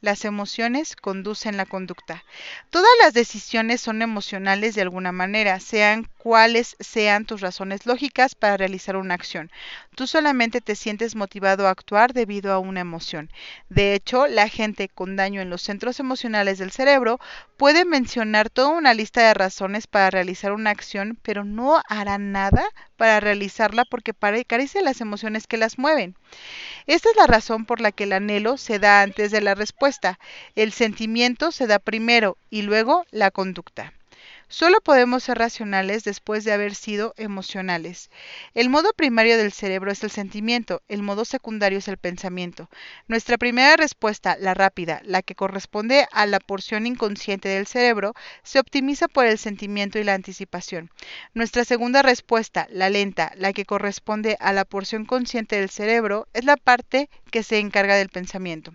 Las 0.00 0.24
emociones 0.24 0.94
conducen 0.94 1.56
la 1.56 1.66
conducta. 1.66 2.22
Todas 2.70 2.88
las 3.02 3.14
decisiones 3.14 3.80
son 3.80 4.00
emocionales 4.00 4.76
de 4.76 4.82
alguna 4.82 5.10
manera, 5.10 5.58
sean 5.58 6.08
cuales 6.18 6.76
sean 6.78 7.24
tus 7.24 7.40
razones 7.40 7.84
lógicas 7.84 8.36
para 8.36 8.56
realizar 8.56 8.94
una 8.94 9.14
acción. 9.14 9.50
Tú 9.96 10.06
solamente 10.06 10.60
te 10.60 10.76
sientes 10.76 11.16
motivado 11.16 11.66
a 11.66 11.70
actuar 11.70 12.12
debido 12.12 12.52
a 12.52 12.60
una 12.60 12.78
emoción. 12.78 13.28
De 13.70 13.94
hecho, 13.94 14.28
la 14.28 14.48
gente 14.48 14.88
con 14.88 15.16
daño 15.16 15.40
en 15.40 15.50
los 15.50 15.62
centros 15.62 15.98
emocionales 15.98 16.58
del 16.58 16.70
cerebro 16.70 17.18
puede 17.56 17.84
mencionar 17.84 18.50
toda 18.50 18.68
una 18.68 18.94
lista 18.94 19.26
de 19.26 19.34
razones 19.34 19.88
para 19.88 20.10
realizar 20.10 20.52
una 20.52 20.70
acción, 20.70 21.18
pero 21.22 21.42
no 21.42 21.82
hará 21.88 22.18
nada 22.18 22.64
para 22.96 23.18
realizarla 23.18 23.84
porque 23.84 24.14
carece 24.44 24.80
las 24.82 25.00
emociones 25.00 25.48
que 25.48 25.56
las 25.56 25.76
mueven. 25.76 26.14
Esta 26.86 27.10
es 27.10 27.16
la 27.16 27.26
razón 27.26 27.64
por 27.64 27.80
la 27.80 27.90
que 27.90 28.04
el 28.04 28.12
anhelo 28.12 28.56
se 28.56 28.78
da 28.78 29.02
antes 29.02 29.30
de 29.30 29.40
la 29.40 29.54
respuesta 29.54 29.87
respuesta. 29.88 30.18
El 30.54 30.72
sentimiento 30.72 31.50
se 31.50 31.66
da 31.66 31.78
primero 31.78 32.36
y 32.50 32.60
luego 32.60 33.06
la 33.10 33.30
conducta. 33.30 33.94
Solo 34.50 34.80
podemos 34.80 35.24
ser 35.24 35.36
racionales 35.36 36.04
después 36.04 36.42
de 36.42 36.52
haber 36.52 36.74
sido 36.74 37.12
emocionales. 37.18 38.10
El 38.54 38.70
modo 38.70 38.94
primario 38.94 39.36
del 39.36 39.52
cerebro 39.52 39.90
es 39.90 40.02
el 40.02 40.10
sentimiento, 40.10 40.80
el 40.88 41.02
modo 41.02 41.26
secundario 41.26 41.80
es 41.80 41.88
el 41.88 41.98
pensamiento. 41.98 42.70
Nuestra 43.08 43.36
primera 43.36 43.76
respuesta, 43.76 44.38
la 44.40 44.54
rápida, 44.54 45.02
la 45.04 45.20
que 45.20 45.34
corresponde 45.34 46.06
a 46.12 46.24
la 46.24 46.40
porción 46.40 46.86
inconsciente 46.86 47.50
del 47.50 47.66
cerebro, 47.66 48.14
se 48.42 48.58
optimiza 48.58 49.06
por 49.06 49.26
el 49.26 49.36
sentimiento 49.36 49.98
y 49.98 50.04
la 50.04 50.14
anticipación. 50.14 50.90
Nuestra 51.34 51.66
segunda 51.66 52.00
respuesta, 52.00 52.66
la 52.70 52.88
lenta, 52.88 53.32
la 53.36 53.52
que 53.52 53.66
corresponde 53.66 54.38
a 54.40 54.54
la 54.54 54.64
porción 54.64 55.04
consciente 55.04 55.56
del 55.56 55.68
cerebro, 55.68 56.26
es 56.32 56.44
la 56.44 56.56
parte 56.56 57.10
que 57.28 57.42
se 57.42 57.58
encarga 57.58 57.96
del 57.96 58.08
pensamiento. 58.08 58.72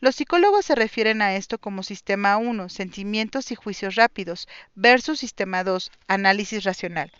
Los 0.00 0.16
psicólogos 0.16 0.66
se 0.66 0.74
refieren 0.74 1.22
a 1.22 1.34
esto 1.36 1.58
como 1.58 1.82
sistema 1.82 2.36
1, 2.36 2.68
sentimientos 2.68 3.50
y 3.50 3.54
juicios 3.54 3.96
rápidos, 3.96 4.48
versus 4.74 5.20
sistema 5.20 5.64
2, 5.64 5.90
análisis 6.08 6.64
racional. 6.64 7.10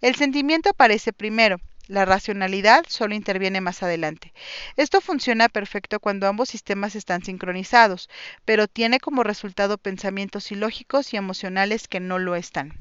El 0.00 0.14
sentimiento 0.14 0.70
aparece 0.70 1.12
primero, 1.12 1.60
la 1.86 2.06
racionalidad 2.06 2.84
solo 2.88 3.14
interviene 3.14 3.60
más 3.60 3.82
adelante. 3.82 4.32
Esto 4.76 5.02
funciona 5.02 5.50
perfecto 5.50 6.00
cuando 6.00 6.26
ambos 6.26 6.48
sistemas 6.48 6.96
están 6.96 7.22
sincronizados, 7.22 8.08
pero 8.46 8.68
tiene 8.68 9.00
como 9.00 9.22
resultado 9.22 9.76
pensamientos 9.76 10.50
ilógicos 10.50 11.12
y 11.12 11.18
emocionales 11.18 11.86
que 11.86 12.00
no 12.00 12.18
lo 12.18 12.36
están. 12.36 12.72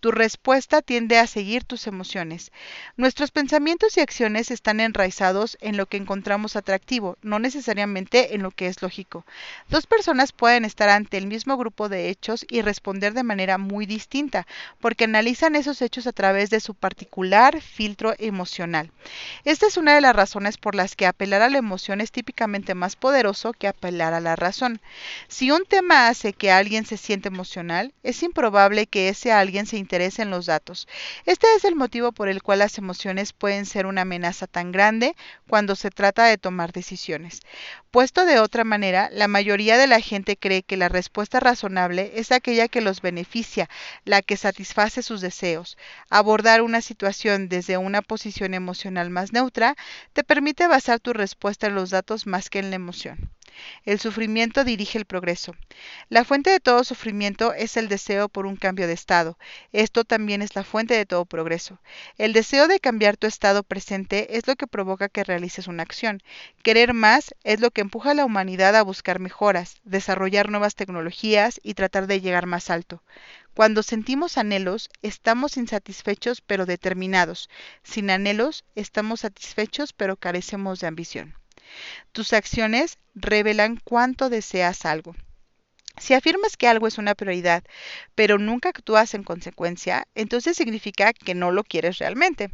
Tu 0.00 0.10
respuesta 0.10 0.80
tiende 0.80 1.18
a 1.18 1.26
seguir 1.26 1.64
tus 1.64 1.86
emociones. 1.86 2.52
Nuestros 2.96 3.30
pensamientos 3.30 3.96
y 3.96 4.00
acciones 4.00 4.50
están 4.50 4.80
enraizados 4.80 5.58
en 5.60 5.76
lo 5.76 5.84
que 5.86 5.98
encontramos 5.98 6.56
atractivo, 6.56 7.18
no 7.20 7.38
necesariamente 7.38 8.34
en 8.34 8.42
lo 8.42 8.50
que 8.50 8.66
es 8.66 8.80
lógico. 8.80 9.26
Dos 9.68 9.86
personas 9.86 10.32
pueden 10.32 10.64
estar 10.64 10.88
ante 10.88 11.18
el 11.18 11.26
mismo 11.26 11.58
grupo 11.58 11.90
de 11.90 12.08
hechos 12.08 12.46
y 12.48 12.62
responder 12.62 13.12
de 13.12 13.22
manera 13.22 13.58
muy 13.58 13.84
distinta, 13.84 14.46
porque 14.80 15.04
analizan 15.04 15.54
esos 15.54 15.82
hechos 15.82 16.06
a 16.06 16.12
través 16.12 16.48
de 16.48 16.60
su 16.60 16.74
particular 16.74 17.60
filtro 17.60 18.14
emocional. 18.18 18.90
Esta 19.44 19.66
es 19.66 19.76
una 19.76 19.94
de 19.94 20.00
las 20.00 20.16
razones 20.16 20.56
por 20.56 20.74
las 20.74 20.96
que 20.96 21.06
apelar 21.06 21.42
a 21.42 21.50
la 21.50 21.58
emoción 21.58 22.00
es 22.00 22.10
típicamente 22.10 22.74
más 22.74 22.96
poderoso 22.96 23.52
que 23.52 23.68
apelar 23.68 24.14
a 24.14 24.20
la 24.20 24.34
razón. 24.36 24.80
Si 25.28 25.50
un 25.50 25.66
tema 25.66 26.08
hace 26.08 26.32
que 26.32 26.50
alguien 26.50 26.86
se 26.86 26.96
siente 26.96 27.28
emocional, 27.28 27.92
es 28.02 28.22
improbable 28.22 28.86
que 28.86 29.10
ese 29.10 29.32
alguien 29.32 29.66
se 29.66 29.76
interés 29.90 30.20
en 30.20 30.30
los 30.30 30.46
datos. 30.46 30.86
Este 31.26 31.48
es 31.56 31.64
el 31.64 31.74
motivo 31.74 32.12
por 32.12 32.28
el 32.28 32.44
cual 32.44 32.60
las 32.60 32.78
emociones 32.78 33.32
pueden 33.32 33.66
ser 33.66 33.86
una 33.86 34.02
amenaza 34.02 34.46
tan 34.46 34.70
grande 34.70 35.16
cuando 35.48 35.74
se 35.74 35.90
trata 35.90 36.26
de 36.26 36.38
tomar 36.38 36.70
decisiones. 36.70 37.40
Puesto 37.90 38.24
de 38.24 38.38
otra 38.38 38.62
manera, 38.62 39.10
la 39.10 39.26
mayoría 39.26 39.76
de 39.76 39.88
la 39.88 39.98
gente 39.98 40.36
cree 40.36 40.62
que 40.62 40.76
la 40.76 40.88
respuesta 40.88 41.40
razonable 41.40 42.12
es 42.14 42.30
aquella 42.30 42.68
que 42.68 42.80
los 42.80 43.00
beneficia, 43.00 43.68
la 44.04 44.22
que 44.22 44.36
satisface 44.36 45.02
sus 45.02 45.20
deseos. 45.20 45.76
Abordar 46.08 46.62
una 46.62 46.82
situación 46.82 47.48
desde 47.48 47.76
una 47.76 48.00
posición 48.00 48.54
emocional 48.54 49.10
más 49.10 49.32
neutra 49.32 49.74
te 50.12 50.22
permite 50.22 50.68
basar 50.68 51.00
tu 51.00 51.12
respuesta 51.12 51.66
en 51.66 51.74
los 51.74 51.90
datos 51.90 52.28
más 52.28 52.48
que 52.48 52.60
en 52.60 52.70
la 52.70 52.76
emoción. 52.76 53.28
El 53.84 54.00
sufrimiento 54.00 54.64
dirige 54.64 54.98
el 54.98 55.04
progreso. 55.04 55.54
La 56.08 56.24
fuente 56.24 56.50
de 56.50 56.60
todo 56.60 56.84
sufrimiento 56.84 57.52
es 57.52 57.76
el 57.76 57.88
deseo 57.88 58.28
por 58.28 58.46
un 58.46 58.56
cambio 58.56 58.86
de 58.86 58.92
estado. 58.92 59.38
Esto 59.72 60.04
también 60.04 60.42
es 60.42 60.54
la 60.54 60.64
fuente 60.64 60.94
de 60.94 61.06
todo 61.06 61.24
progreso. 61.24 61.80
El 62.18 62.32
deseo 62.32 62.68
de 62.68 62.80
cambiar 62.80 63.16
tu 63.16 63.26
estado 63.26 63.62
presente 63.62 64.36
es 64.36 64.46
lo 64.46 64.56
que 64.56 64.66
provoca 64.66 65.08
que 65.08 65.24
realices 65.24 65.68
una 65.68 65.82
acción. 65.82 66.22
Querer 66.62 66.94
más 66.94 67.34
es 67.44 67.60
lo 67.60 67.70
que 67.70 67.80
empuja 67.80 68.12
a 68.12 68.14
la 68.14 68.24
humanidad 68.24 68.76
a 68.76 68.82
buscar 68.82 69.20
mejoras, 69.20 69.80
desarrollar 69.84 70.50
nuevas 70.50 70.74
tecnologías 70.74 71.60
y 71.62 71.74
tratar 71.74 72.06
de 72.06 72.20
llegar 72.20 72.46
más 72.46 72.70
alto. 72.70 73.02
Cuando 73.54 73.82
sentimos 73.82 74.38
anhelos, 74.38 74.90
estamos 75.02 75.56
insatisfechos 75.56 76.40
pero 76.40 76.66
determinados. 76.66 77.50
Sin 77.82 78.10
anhelos, 78.10 78.64
estamos 78.74 79.20
satisfechos 79.20 79.92
pero 79.92 80.16
carecemos 80.16 80.80
de 80.80 80.86
ambición. 80.86 81.39
Tus 82.12 82.32
acciones 82.32 82.98
revelan 83.14 83.80
cuánto 83.82 84.28
deseas 84.28 84.84
algo. 84.84 85.14
Si 85.98 86.14
afirmas 86.14 86.56
que 86.56 86.66
algo 86.66 86.86
es 86.86 86.98
una 86.98 87.14
prioridad, 87.14 87.62
pero 88.14 88.38
nunca 88.38 88.70
actúas 88.70 89.14
en 89.14 89.22
consecuencia, 89.22 90.06
entonces 90.14 90.56
significa 90.56 91.12
que 91.12 91.34
no 91.34 91.50
lo 91.50 91.62
quieres 91.62 91.98
realmente. 91.98 92.50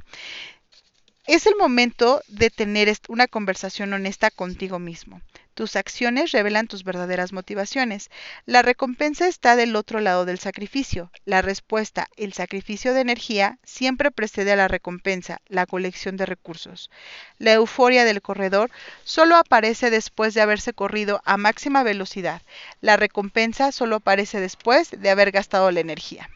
Es 1.26 1.46
el 1.46 1.56
momento 1.56 2.22
de 2.28 2.50
tener 2.50 2.92
una 3.08 3.26
conversación 3.26 3.92
honesta 3.92 4.30
contigo 4.30 4.78
mismo. 4.78 5.20
Tus 5.56 5.74
acciones 5.74 6.32
revelan 6.32 6.66
tus 6.66 6.84
verdaderas 6.84 7.32
motivaciones. 7.32 8.10
La 8.44 8.60
recompensa 8.60 9.26
está 9.26 9.56
del 9.56 9.74
otro 9.74 10.00
lado 10.00 10.26
del 10.26 10.38
sacrificio. 10.38 11.10
La 11.24 11.40
respuesta, 11.40 12.08
el 12.18 12.34
sacrificio 12.34 12.92
de 12.92 13.00
energía, 13.00 13.58
siempre 13.64 14.10
precede 14.10 14.52
a 14.52 14.56
la 14.56 14.68
recompensa, 14.68 15.40
la 15.48 15.64
colección 15.64 16.18
de 16.18 16.26
recursos. 16.26 16.90
La 17.38 17.54
euforia 17.54 18.04
del 18.04 18.20
corredor 18.20 18.70
solo 19.02 19.36
aparece 19.36 19.88
después 19.88 20.34
de 20.34 20.42
haberse 20.42 20.74
corrido 20.74 21.22
a 21.24 21.38
máxima 21.38 21.82
velocidad. 21.82 22.42
La 22.82 22.98
recompensa 22.98 23.72
solo 23.72 23.96
aparece 23.96 24.40
después 24.40 24.90
de 24.90 25.08
haber 25.08 25.30
gastado 25.30 25.70
la 25.70 25.80
energía. 25.80 26.28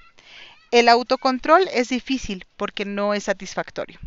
El 0.70 0.88
autocontrol 0.88 1.68
es 1.74 1.90
difícil 1.90 2.46
porque 2.56 2.86
no 2.86 3.12
es 3.12 3.24
satisfactorio. 3.24 4.00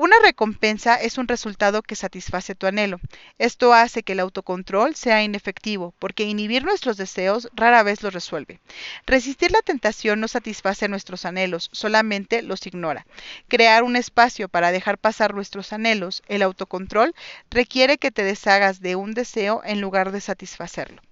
Una 0.00 0.14
recompensa 0.22 0.94
es 0.94 1.18
un 1.18 1.26
resultado 1.26 1.82
que 1.82 1.96
satisface 1.96 2.54
tu 2.54 2.68
anhelo. 2.68 3.00
Esto 3.36 3.74
hace 3.74 4.04
que 4.04 4.12
el 4.12 4.20
autocontrol 4.20 4.94
sea 4.94 5.24
inefectivo, 5.24 5.92
porque 5.98 6.22
inhibir 6.22 6.62
nuestros 6.62 6.96
deseos 6.96 7.48
rara 7.52 7.82
vez 7.82 8.04
los 8.04 8.14
resuelve. 8.14 8.60
Resistir 9.06 9.50
la 9.50 9.60
tentación 9.60 10.20
no 10.20 10.28
satisface 10.28 10.86
nuestros 10.86 11.24
anhelos, 11.24 11.68
solamente 11.72 12.42
los 12.42 12.64
ignora. 12.68 13.08
Crear 13.48 13.82
un 13.82 13.96
espacio 13.96 14.48
para 14.48 14.70
dejar 14.70 14.98
pasar 14.98 15.34
nuestros 15.34 15.72
anhelos, 15.72 16.22
el 16.28 16.42
autocontrol, 16.42 17.12
requiere 17.50 17.98
que 17.98 18.12
te 18.12 18.22
deshagas 18.22 18.80
de 18.80 18.94
un 18.94 19.14
deseo 19.14 19.62
en 19.64 19.80
lugar 19.80 20.12
de 20.12 20.20
satisfacerlo. 20.20 21.02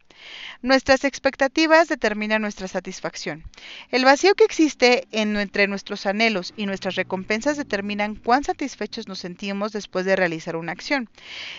Nuestras 0.62 1.04
expectativas 1.04 1.88
determinan 1.88 2.40
nuestra 2.40 2.66
satisfacción. 2.66 3.44
El 3.90 4.04
vacío 4.04 4.34
que 4.34 4.44
existe 4.44 5.06
entre 5.12 5.66
nuestros 5.68 6.06
anhelos 6.06 6.54
y 6.56 6.64
nuestras 6.64 6.94
recompensas 6.94 7.58
determinan 7.58 8.14
cuán 8.14 8.42
satisfechos 8.42 9.06
nos 9.06 9.18
sentimos 9.18 9.72
después 9.72 10.06
de 10.06 10.16
realizar 10.16 10.56
una 10.56 10.72
acción. 10.72 11.10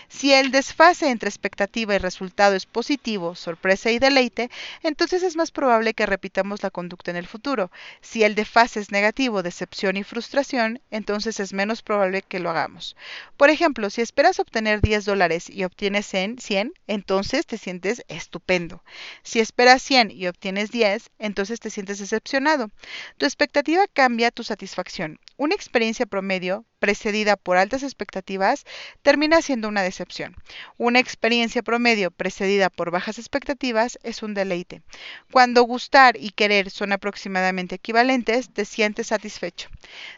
Si 0.08 0.32
el 0.32 0.50
desfase 0.50 1.10
entre 1.10 1.28
expectativa 1.28 1.94
y 1.94 1.98
resultado 1.98 2.56
es 2.56 2.66
positivo, 2.66 3.36
sorpresa 3.36 3.90
y 3.90 4.00
deleite, 4.00 4.50
entonces 4.82 5.22
es 5.22 5.36
más 5.36 5.52
probable 5.52 5.94
que 5.94 6.06
repitamos 6.06 6.62
la 6.64 6.70
conducta 6.70 7.12
en 7.12 7.16
el 7.16 7.28
futuro. 7.28 7.70
Si 8.00 8.24
el 8.24 8.34
desfase 8.34 8.80
es 8.80 8.90
negativo, 8.90 9.44
decepción 9.44 9.96
y 9.96 10.02
frustración, 10.02 10.80
entonces 10.90 11.38
es 11.38 11.52
menos 11.52 11.82
probable 11.82 12.22
que 12.22 12.40
lo 12.40 12.50
hagamos. 12.50 12.96
Por 13.36 13.50
ejemplo, 13.50 13.90
si 13.90 14.02
esperas 14.02 14.40
obtener 14.40 14.80
10 14.80 15.04
dólares 15.04 15.48
y 15.48 15.62
obtienes 15.62 16.06
100, 16.06 16.72
entonces 16.88 17.46
te 17.46 17.58
sientes 17.58 18.04
estupendo. 18.08 18.82
Si 19.22 19.40
esperas 19.40 19.82
100 19.82 20.10
y 20.10 20.26
obtienes 20.26 20.70
10, 20.70 21.10
entonces 21.18 21.60
te 21.60 21.70
sientes 21.70 21.98
decepcionado. 21.98 22.70
Tu 23.16 23.26
expectativa 23.26 23.86
cambia 23.92 24.30
tu 24.30 24.44
satisfacción. 24.44 25.18
Una 25.36 25.54
experiencia 25.54 26.06
promedio 26.06 26.64
precedida 26.78 27.36
por 27.36 27.56
altas 27.56 27.82
expectativas 27.82 28.64
termina 29.02 29.42
siendo 29.42 29.68
una 29.68 29.82
decepción. 29.82 30.34
Una 30.76 30.98
experiencia 30.98 31.62
promedio 31.62 32.10
precedida 32.10 32.70
por 32.70 32.90
bajas 32.90 33.18
expectativas 33.18 33.98
es 34.02 34.22
un 34.22 34.34
deleite. 34.34 34.82
Cuando 35.30 35.62
gustar 35.62 36.16
y 36.16 36.30
querer 36.30 36.70
son 36.70 36.92
aproximadamente 36.92 37.76
equivalentes, 37.76 38.52
te 38.52 38.64
sientes 38.64 39.08
satisfecho. 39.08 39.68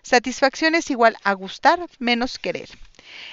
Satisfacción 0.03 0.75
es 0.75 0.91
igual 0.91 1.17
a 1.23 1.33
gustar 1.33 1.87
menos 1.99 2.39
querer. 2.39 2.69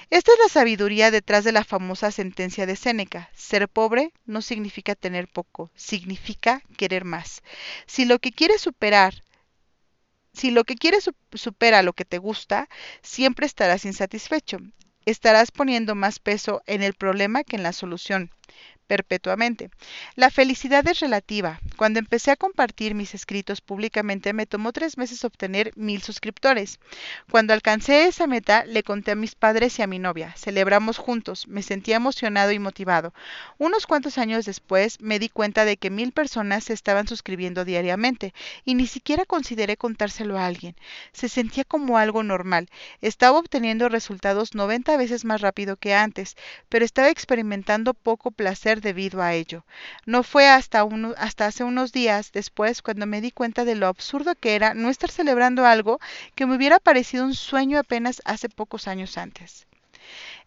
Esta 0.09 0.31
es 0.31 0.39
la 0.39 0.49
sabiduría 0.49 1.11
detrás 1.11 1.43
de 1.43 1.51
la 1.51 1.63
famosa 1.63 2.11
sentencia 2.11 2.65
de 2.65 2.75
Séneca. 2.75 3.29
Ser 3.35 3.67
pobre 3.67 4.11
no 4.25 4.41
significa 4.41 4.95
tener 4.95 5.27
poco, 5.27 5.71
significa 5.75 6.61
querer 6.77 7.05
más. 7.05 7.43
Si 7.85 8.05
lo 8.05 8.19
que 8.19 8.31
quieres 8.31 8.61
superar 8.61 9.23
si 10.37 10.51
lo 10.51 10.65
que 10.65 10.75
quieres 10.75 11.09
supera 11.33 11.81
lo 11.81 11.93
que 11.93 12.05
te 12.05 12.19
gusta, 12.19 12.69
siempre 13.01 13.47
estarás 13.47 13.85
insatisfecho. 13.85 14.59
Estarás 15.03 15.49
poniendo 15.49 15.95
más 15.95 16.19
peso 16.19 16.61
en 16.67 16.83
el 16.83 16.93
problema 16.93 17.43
que 17.43 17.55
en 17.55 17.63
la 17.63 17.73
solución 17.73 18.29
perpetuamente. 18.87 19.69
La 20.15 20.31
felicidad 20.31 20.87
es 20.87 21.01
relativa. 21.01 21.59
Cuando 21.75 21.99
empecé 21.99 22.31
a 22.31 22.37
compartir 22.37 22.95
mis 22.95 23.13
escritos 23.13 23.61
públicamente 23.61 24.33
me 24.33 24.45
tomó 24.45 24.71
tres 24.71 24.97
meses 24.97 25.23
obtener 25.23 25.71
mil 25.75 26.01
suscriptores. 26.01 26.79
Cuando 27.29 27.53
alcancé 27.53 28.05
esa 28.05 28.25
meta 28.25 28.65
le 28.65 28.83
conté 28.83 29.11
a 29.11 29.15
mis 29.15 29.35
padres 29.35 29.77
y 29.77 29.81
a 29.81 29.87
mi 29.87 29.99
novia. 29.99 30.33
Celebramos 30.37 30.97
juntos. 30.97 31.47
Me 31.47 31.61
sentía 31.61 31.97
emocionado 31.97 32.51
y 32.51 32.59
motivado. 32.59 33.13
Unos 33.57 33.85
cuantos 33.85 34.17
años 34.17 34.45
después 34.45 34.99
me 35.01 35.19
di 35.19 35.29
cuenta 35.29 35.65
de 35.65 35.77
que 35.77 35.89
mil 35.89 36.13
personas 36.13 36.63
se 36.63 36.73
estaban 36.73 37.07
suscribiendo 37.07 37.65
diariamente 37.65 38.33
y 38.63 38.75
ni 38.75 38.87
siquiera 38.87 39.25
consideré 39.25 39.77
contárselo 39.77 40.37
a 40.37 40.45
alguien. 40.45 40.75
Se 41.11 41.27
sentía 41.27 41.65
como 41.65 41.97
algo 41.97 42.23
normal. 42.23 42.69
Estaba 43.01 43.37
obteniendo 43.37 43.89
resultados 43.89 44.55
90 44.55 44.95
veces 44.97 45.25
más 45.25 45.41
rápido 45.41 45.75
que 45.75 45.93
antes, 45.93 46.37
pero 46.69 46.85
estaba 46.85 47.09
experimentando 47.09 47.93
poco 47.93 48.31
placer 48.37 48.79
debido 48.79 49.21
a 49.21 49.33
ello. 49.33 49.65
No 50.05 50.23
fue 50.23 50.47
hasta, 50.47 50.87
hasta 51.17 51.47
hace 51.47 51.65
unos 51.65 51.91
días 51.91 52.31
después 52.31 52.81
cuando 52.81 53.05
me 53.05 53.19
di 53.19 53.31
cuenta 53.31 53.65
de 53.65 53.75
lo 53.75 53.87
absurdo 53.87 54.35
que 54.35 54.55
era 54.55 54.73
no 54.73 54.89
estar 54.89 55.11
celebrando 55.11 55.65
algo 55.65 55.99
que 56.35 56.45
me 56.45 56.55
hubiera 56.55 56.79
parecido 56.79 57.25
un 57.25 57.35
sueño 57.35 57.79
apenas 57.79 58.21
hace 58.23 58.47
pocos 58.47 58.87
años 58.87 59.17
antes. 59.17 59.67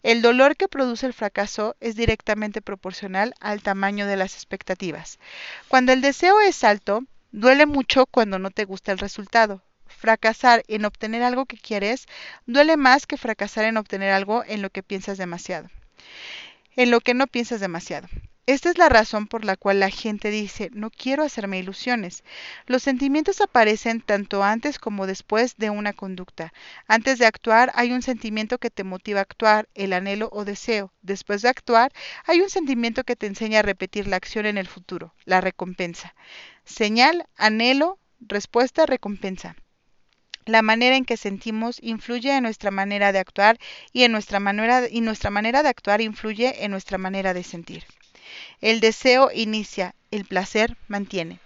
El 0.03 0.23
dolor 0.23 0.57
que 0.57 0.67
produce 0.67 1.05
el 1.05 1.13
fracaso 1.13 1.75
es 1.79 1.95
directamente 1.95 2.61
proporcional 2.61 3.35
al 3.39 3.61
tamaño 3.61 4.07
de 4.07 4.15
las 4.15 4.33
expectativas. 4.33 5.19
Cuando 5.67 5.91
el 5.91 6.01
deseo 6.01 6.41
es 6.41 6.63
alto, 6.63 7.03
duele 7.31 7.67
mucho 7.67 8.07
cuando 8.07 8.39
no 8.39 8.49
te 8.49 8.65
gusta 8.65 8.91
el 8.91 8.97
resultado. 8.97 9.61
Fracasar 9.85 10.63
en 10.67 10.85
obtener 10.85 11.21
algo 11.21 11.45
que 11.45 11.57
quieres 11.57 12.07
duele 12.47 12.77
más 12.77 13.05
que 13.05 13.17
fracasar 13.17 13.65
en 13.65 13.77
obtener 13.77 14.11
algo 14.11 14.43
en 14.47 14.63
lo 14.63 14.71
que 14.71 14.81
piensas 14.81 15.19
demasiado. 15.19 15.69
En 16.81 16.89
lo 16.89 16.99
que 16.99 17.13
no 17.13 17.27
piensas 17.27 17.59
demasiado. 17.59 18.07
Esta 18.47 18.71
es 18.71 18.79
la 18.79 18.89
razón 18.89 19.27
por 19.27 19.45
la 19.45 19.55
cual 19.55 19.79
la 19.79 19.91
gente 19.91 20.31
dice, 20.31 20.71
no 20.73 20.89
quiero 20.89 21.21
hacerme 21.21 21.59
ilusiones. 21.59 22.23
Los 22.65 22.81
sentimientos 22.81 23.39
aparecen 23.39 24.01
tanto 24.01 24.43
antes 24.43 24.79
como 24.79 25.05
después 25.05 25.57
de 25.57 25.69
una 25.69 25.93
conducta. 25.93 26.51
Antes 26.87 27.19
de 27.19 27.27
actuar 27.27 27.71
hay 27.75 27.91
un 27.91 28.01
sentimiento 28.01 28.57
que 28.57 28.71
te 28.71 28.83
motiva 28.83 29.19
a 29.19 29.21
actuar, 29.21 29.69
el 29.75 29.93
anhelo 29.93 30.29
o 30.31 30.43
deseo. 30.43 30.91
Después 31.03 31.43
de 31.43 31.49
actuar 31.49 31.91
hay 32.25 32.41
un 32.41 32.49
sentimiento 32.49 33.03
que 33.03 33.15
te 33.15 33.27
enseña 33.27 33.59
a 33.59 33.61
repetir 33.61 34.07
la 34.07 34.15
acción 34.15 34.47
en 34.47 34.57
el 34.57 34.67
futuro, 34.67 35.13
la 35.23 35.39
recompensa. 35.39 36.15
Señal, 36.65 37.27
anhelo, 37.35 37.99
respuesta, 38.21 38.87
recompensa. 38.87 39.55
La 40.45 40.61
manera 40.61 40.95
en 40.95 41.05
que 41.05 41.17
sentimos 41.17 41.77
influye 41.81 42.35
en 42.35 42.43
nuestra 42.43 42.71
manera 42.71 43.11
de 43.11 43.19
actuar 43.19 43.59
y, 43.93 44.03
en 44.03 44.11
nuestra 44.11 44.39
manera, 44.39 44.87
y 44.89 45.01
nuestra 45.01 45.29
manera 45.29 45.63
de 45.63 45.69
actuar 45.69 46.01
influye 46.01 46.65
en 46.65 46.71
nuestra 46.71 46.97
manera 46.97 47.33
de 47.33 47.43
sentir. 47.43 47.83
El 48.59 48.79
deseo 48.79 49.29
inicia, 49.33 49.95
el 50.09 50.25
placer 50.25 50.77
mantiene. 50.87 51.39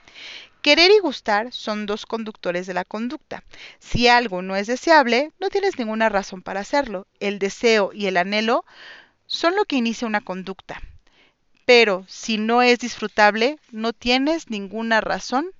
Querer 0.61 0.89
y 0.91 0.99
gustar 0.99 1.51
son 1.51 1.85
dos 1.85 2.05
conductores 2.05 2.65
de 2.65 2.73
la 2.73 2.85
conducta. 2.85 3.43
Si 3.79 4.07
algo 4.07 4.41
no 4.41 4.55
es 4.55 4.65
deseable, 4.65 5.31
no 5.39 5.49
tienes 5.49 5.77
ninguna 5.77 6.09
razón 6.09 6.41
para 6.41 6.61
hacerlo. 6.61 7.05
El 7.19 7.37
deseo 7.37 7.91
y 7.93 8.07
el 8.07 8.17
anhelo 8.17 8.65
son 9.27 9.55
lo 9.55 9.65
que 9.65 9.75
inicia 9.75 10.07
una 10.07 10.21
conducta. 10.21 10.81
Pero 11.65 12.05
si 12.07 12.37
no 12.37 12.61
es 12.61 12.79
disfrutable, 12.79 13.59
no 13.71 13.93
tienes 13.93 14.49
ninguna 14.49 15.01
razón 15.01 15.51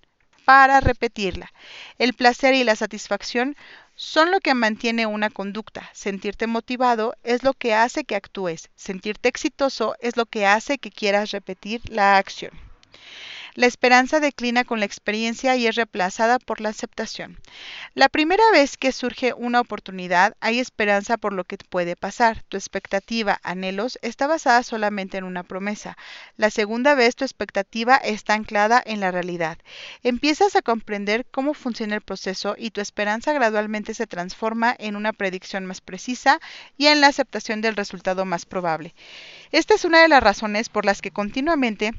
para 0.45 0.79
repetirla. 0.79 1.51
El 1.97 2.13
placer 2.13 2.53
y 2.53 2.63
la 2.63 2.75
satisfacción 2.75 3.55
son 3.95 4.31
lo 4.31 4.39
que 4.39 4.53
mantiene 4.53 5.05
una 5.05 5.29
conducta. 5.29 5.89
Sentirte 5.93 6.47
motivado 6.47 7.15
es 7.23 7.43
lo 7.43 7.53
que 7.53 7.73
hace 7.73 8.03
que 8.03 8.15
actúes. 8.15 8.69
Sentirte 8.75 9.29
exitoso 9.29 9.95
es 9.99 10.17
lo 10.17 10.25
que 10.25 10.45
hace 10.45 10.77
que 10.77 10.91
quieras 10.91 11.31
repetir 11.31 11.81
la 11.89 12.17
acción. 12.17 12.51
La 13.55 13.67
esperanza 13.67 14.19
declina 14.19 14.65
con 14.65 14.79
la 14.79 14.85
experiencia 14.85 15.55
y 15.55 15.65
es 15.65 15.75
reemplazada 15.75 16.39
por 16.39 16.59
la 16.59 16.67
aceptación. 16.67 17.39
La 17.93 18.09
primera 18.09 18.43
vez 18.51 18.75
que 18.75 18.91
surge 18.91 19.33
una 19.33 19.61
oportunidad, 19.61 20.35
hay 20.41 20.59
esperanza 20.59 21.15
por 21.15 21.31
lo 21.31 21.45
que 21.45 21.57
puede 21.57 21.95
pasar. 21.95 22.43
Tu 22.49 22.57
expectativa, 22.57 23.39
anhelos, 23.43 23.97
está 24.01 24.27
basada 24.27 24.61
solamente 24.61 25.17
en 25.17 25.23
una 25.23 25.43
promesa. 25.43 25.97
La 26.35 26.49
segunda 26.49 26.95
vez 26.95 27.15
tu 27.15 27.23
expectativa 27.23 27.95
está 27.95 28.33
anclada 28.33 28.83
en 28.85 28.99
la 28.99 29.11
realidad. 29.11 29.57
Empiezas 30.03 30.57
a 30.57 30.61
comprender 30.61 31.25
cómo 31.31 31.53
funciona 31.53 31.95
el 31.95 32.01
proceso 32.01 32.55
y 32.57 32.71
tu 32.71 32.81
esperanza 32.81 33.31
gradualmente 33.31 33.93
se 33.93 34.05
transforma 34.05 34.75
en 34.77 34.97
una 34.97 35.13
predicción 35.13 35.65
más 35.65 35.79
precisa 35.79 36.41
y 36.77 36.87
en 36.87 36.99
la 36.99 37.07
aceptación 37.07 37.61
del 37.61 37.77
resultado 37.77 38.25
más 38.25 38.45
probable. 38.45 38.93
Esta 39.53 39.75
es 39.75 39.85
una 39.85 40.01
de 40.01 40.09
las 40.09 40.21
razones 40.21 40.67
por 40.67 40.83
las 40.83 41.01
que 41.01 41.11
continuamente 41.11 41.93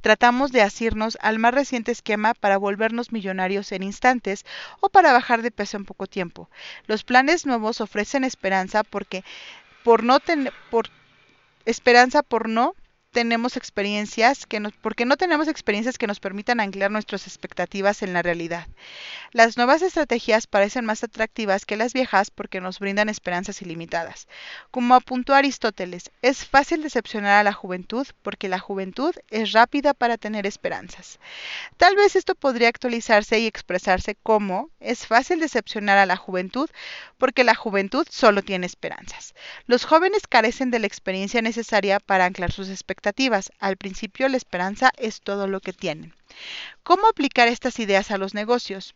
Tratamos 0.00 0.52
de 0.52 0.62
asirnos 0.62 1.18
al 1.20 1.38
más 1.38 1.54
reciente 1.54 1.92
esquema 1.92 2.34
para 2.34 2.56
volvernos 2.56 3.12
millonarios 3.12 3.72
en 3.72 3.82
instantes 3.82 4.44
o 4.80 4.88
para 4.88 5.12
bajar 5.12 5.42
de 5.42 5.50
peso 5.50 5.76
en 5.76 5.84
poco 5.84 6.06
tiempo. 6.06 6.48
Los 6.86 7.04
planes 7.04 7.46
nuevos 7.46 7.80
ofrecen 7.80 8.24
esperanza 8.24 8.82
porque 8.84 9.24
por 9.84 10.02
no 10.04 10.20
tener 10.20 10.52
por 10.70 10.88
esperanza 11.64 12.22
por 12.22 12.48
no 12.48 12.74
tenemos 13.10 13.56
experiencias 13.56 14.46
que 14.46 14.60
nos, 14.60 14.72
porque 14.72 15.04
no 15.04 15.16
tenemos 15.16 15.48
experiencias 15.48 15.98
que 15.98 16.06
nos 16.06 16.20
permitan 16.20 16.60
anclar 16.60 16.90
nuestras 16.90 17.26
expectativas 17.26 18.02
en 18.02 18.12
la 18.12 18.22
realidad. 18.22 18.68
Las 19.32 19.56
nuevas 19.56 19.82
estrategias 19.82 20.46
parecen 20.46 20.84
más 20.84 21.02
atractivas 21.02 21.66
que 21.66 21.76
las 21.76 21.92
viejas 21.92 22.30
porque 22.30 22.60
nos 22.60 22.78
brindan 22.78 23.08
esperanzas 23.08 23.62
ilimitadas. 23.62 24.28
Como 24.70 24.94
apuntó 24.94 25.34
Aristóteles, 25.34 26.10
es 26.22 26.44
fácil 26.44 26.82
decepcionar 26.82 27.32
a 27.32 27.42
la 27.42 27.52
juventud 27.52 28.06
porque 28.22 28.48
la 28.48 28.58
juventud 28.58 29.14
es 29.30 29.52
rápida 29.52 29.92
para 29.92 30.16
tener 30.16 30.46
esperanzas. 30.46 31.18
Tal 31.76 31.96
vez 31.96 32.14
esto 32.14 32.34
podría 32.34 32.68
actualizarse 32.68 33.40
y 33.40 33.46
expresarse 33.46 34.16
como 34.22 34.70
es 34.78 35.06
fácil 35.06 35.40
decepcionar 35.40 35.98
a 35.98 36.06
la 36.06 36.16
juventud 36.16 36.70
porque 37.18 37.44
la 37.44 37.54
juventud 37.54 38.06
solo 38.08 38.42
tiene 38.42 38.66
esperanzas. 38.66 39.34
Los 39.66 39.84
jóvenes 39.84 40.26
carecen 40.28 40.70
de 40.70 40.78
la 40.78 40.86
experiencia 40.86 41.42
necesaria 41.42 41.98
para 41.98 42.24
anclar 42.24 42.52
sus 42.52 42.68
expectativas 42.68 42.99
al 43.58 43.76
principio 43.76 44.28
la 44.28 44.36
esperanza 44.36 44.92
es 44.96 45.20
todo 45.20 45.46
lo 45.46 45.60
que 45.60 45.72
tienen. 45.72 46.14
¿Cómo 46.82 47.06
aplicar 47.06 47.48
estas 47.48 47.78
ideas 47.78 48.10
a 48.10 48.18
los 48.18 48.34
negocios? 48.34 48.94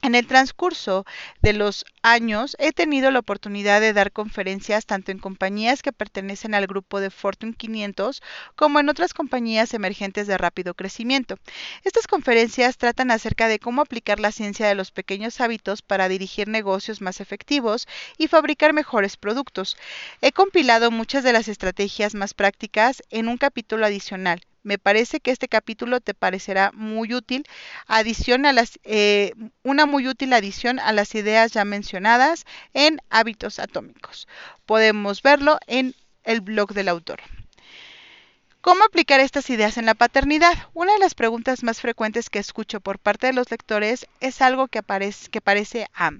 En 0.00 0.14
el 0.14 0.28
transcurso 0.28 1.04
de 1.42 1.52
los 1.52 1.84
años 2.02 2.54
he 2.60 2.72
tenido 2.72 3.10
la 3.10 3.18
oportunidad 3.18 3.80
de 3.80 3.92
dar 3.92 4.12
conferencias 4.12 4.86
tanto 4.86 5.10
en 5.10 5.18
compañías 5.18 5.82
que 5.82 5.92
pertenecen 5.92 6.54
al 6.54 6.68
grupo 6.68 7.00
de 7.00 7.10
Fortune 7.10 7.54
500 7.54 8.22
como 8.54 8.78
en 8.78 8.88
otras 8.88 9.12
compañías 9.12 9.74
emergentes 9.74 10.28
de 10.28 10.38
rápido 10.38 10.74
crecimiento. 10.74 11.36
Estas 11.82 12.06
conferencias 12.06 12.78
tratan 12.78 13.10
acerca 13.10 13.48
de 13.48 13.58
cómo 13.58 13.82
aplicar 13.82 14.20
la 14.20 14.30
ciencia 14.30 14.68
de 14.68 14.76
los 14.76 14.92
pequeños 14.92 15.40
hábitos 15.40 15.82
para 15.82 16.08
dirigir 16.08 16.46
negocios 16.46 17.00
más 17.00 17.20
efectivos 17.20 17.88
y 18.18 18.28
fabricar 18.28 18.72
mejores 18.72 19.16
productos. 19.16 19.76
He 20.20 20.30
compilado 20.30 20.92
muchas 20.92 21.24
de 21.24 21.32
las 21.32 21.48
estrategias 21.48 22.14
más 22.14 22.34
prácticas 22.34 23.02
en 23.10 23.28
un 23.28 23.36
capítulo 23.36 23.84
adicional 23.84 24.42
me 24.68 24.78
parece 24.78 25.20
que 25.20 25.30
este 25.30 25.48
capítulo 25.48 26.00
te 26.00 26.12
parecerá 26.12 26.72
muy 26.74 27.14
útil, 27.14 27.44
adición 27.86 28.44
a 28.44 28.52
las, 28.52 28.78
eh, 28.84 29.32
una 29.62 29.86
muy 29.86 30.06
útil 30.06 30.32
adición 30.34 30.78
a 30.78 30.92
las 30.92 31.14
ideas 31.14 31.52
ya 31.52 31.64
mencionadas 31.64 32.44
en 32.74 33.00
hábitos 33.08 33.58
atómicos. 33.58 34.28
Podemos 34.66 35.22
verlo 35.22 35.58
en 35.66 35.94
el 36.22 36.42
blog 36.42 36.74
del 36.74 36.88
autor. 36.88 37.20
¿Cómo 38.60 38.84
aplicar 38.84 39.20
estas 39.20 39.50
ideas 39.50 39.78
en 39.78 39.86
la 39.86 39.94
paternidad? 39.94 40.52
Una 40.74 40.92
de 40.92 40.98
las 40.98 41.14
preguntas 41.14 41.62
más 41.62 41.80
frecuentes 41.80 42.28
que 42.28 42.40
escucho 42.40 42.80
por 42.80 42.98
parte 42.98 43.28
de 43.28 43.32
los 43.32 43.52
lectores 43.52 44.08
es 44.20 44.42
algo 44.42 44.66
que, 44.66 44.82
parece 44.82 45.86
a 45.94 46.10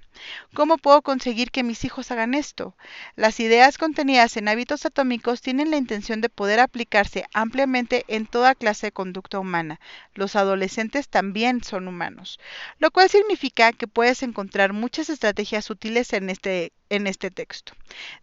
¿Cómo 0.54 0.78
puedo 0.78 1.02
conseguir 1.02 1.50
que 1.50 1.64
mis 1.64 1.84
hijos 1.84 2.12
hagan 2.12 2.34
esto? 2.34 2.76
Las 3.16 3.40
ideas 3.40 3.76
contenidas 3.76 4.36
en 4.36 4.46
hábitos 4.46 4.86
atómicos 4.86 5.40
tienen 5.40 5.72
la 5.72 5.78
intención 5.78 6.20
de 6.20 6.28
poder 6.28 6.60
aplicarse 6.60 7.24
ampliamente 7.34 8.04
en 8.06 8.24
toda 8.24 8.54
clase 8.54 8.86
de 8.86 8.92
conducta 8.92 9.40
humana. 9.40 9.80
Los 10.14 10.36
adolescentes 10.36 11.08
también 11.08 11.64
son 11.64 11.88
humanos, 11.88 12.38
lo 12.78 12.92
cual 12.92 13.08
significa 13.08 13.72
que 13.72 13.88
puedes 13.88 14.22
encontrar 14.22 14.72
muchas 14.72 15.10
estrategias 15.10 15.70
útiles 15.70 16.12
en 16.12 16.30
este 16.30 16.72
en 16.90 17.06
este 17.06 17.30
texto. 17.30 17.72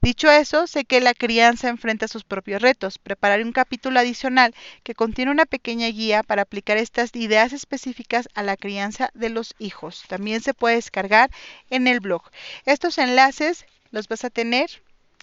Dicho 0.01 0.29
eso, 0.29 0.67
sé 0.67 0.85
que 0.85 1.01
la 1.01 1.13
crianza 1.13 1.69
enfrenta 1.69 2.07
sus 2.07 2.23
propios 2.23 2.61
retos. 2.61 2.97
Prepararé 2.97 3.43
un 3.43 3.51
capítulo 3.51 3.99
adicional 3.99 4.53
que 4.83 4.95
contiene 4.95 5.31
una 5.31 5.45
pequeña 5.45 5.87
guía 5.87 6.23
para 6.23 6.43
aplicar 6.43 6.77
estas 6.77 7.15
ideas 7.15 7.53
específicas 7.53 8.27
a 8.33 8.43
la 8.43 8.57
crianza 8.57 9.09
de 9.13 9.29
los 9.29 9.55
hijos. 9.59 10.03
También 10.07 10.41
se 10.41 10.53
puede 10.53 10.75
descargar 10.75 11.29
en 11.69 11.87
el 11.87 11.99
blog. 11.99 12.23
Estos 12.65 12.97
enlaces 12.97 13.65
los 13.91 14.07
vas 14.07 14.25
a 14.25 14.29
tener 14.29 14.69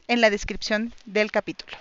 en 0.09 0.21
la 0.21 0.31
descripción 0.31 0.95
del 1.07 1.31
capítulo. 1.31 1.77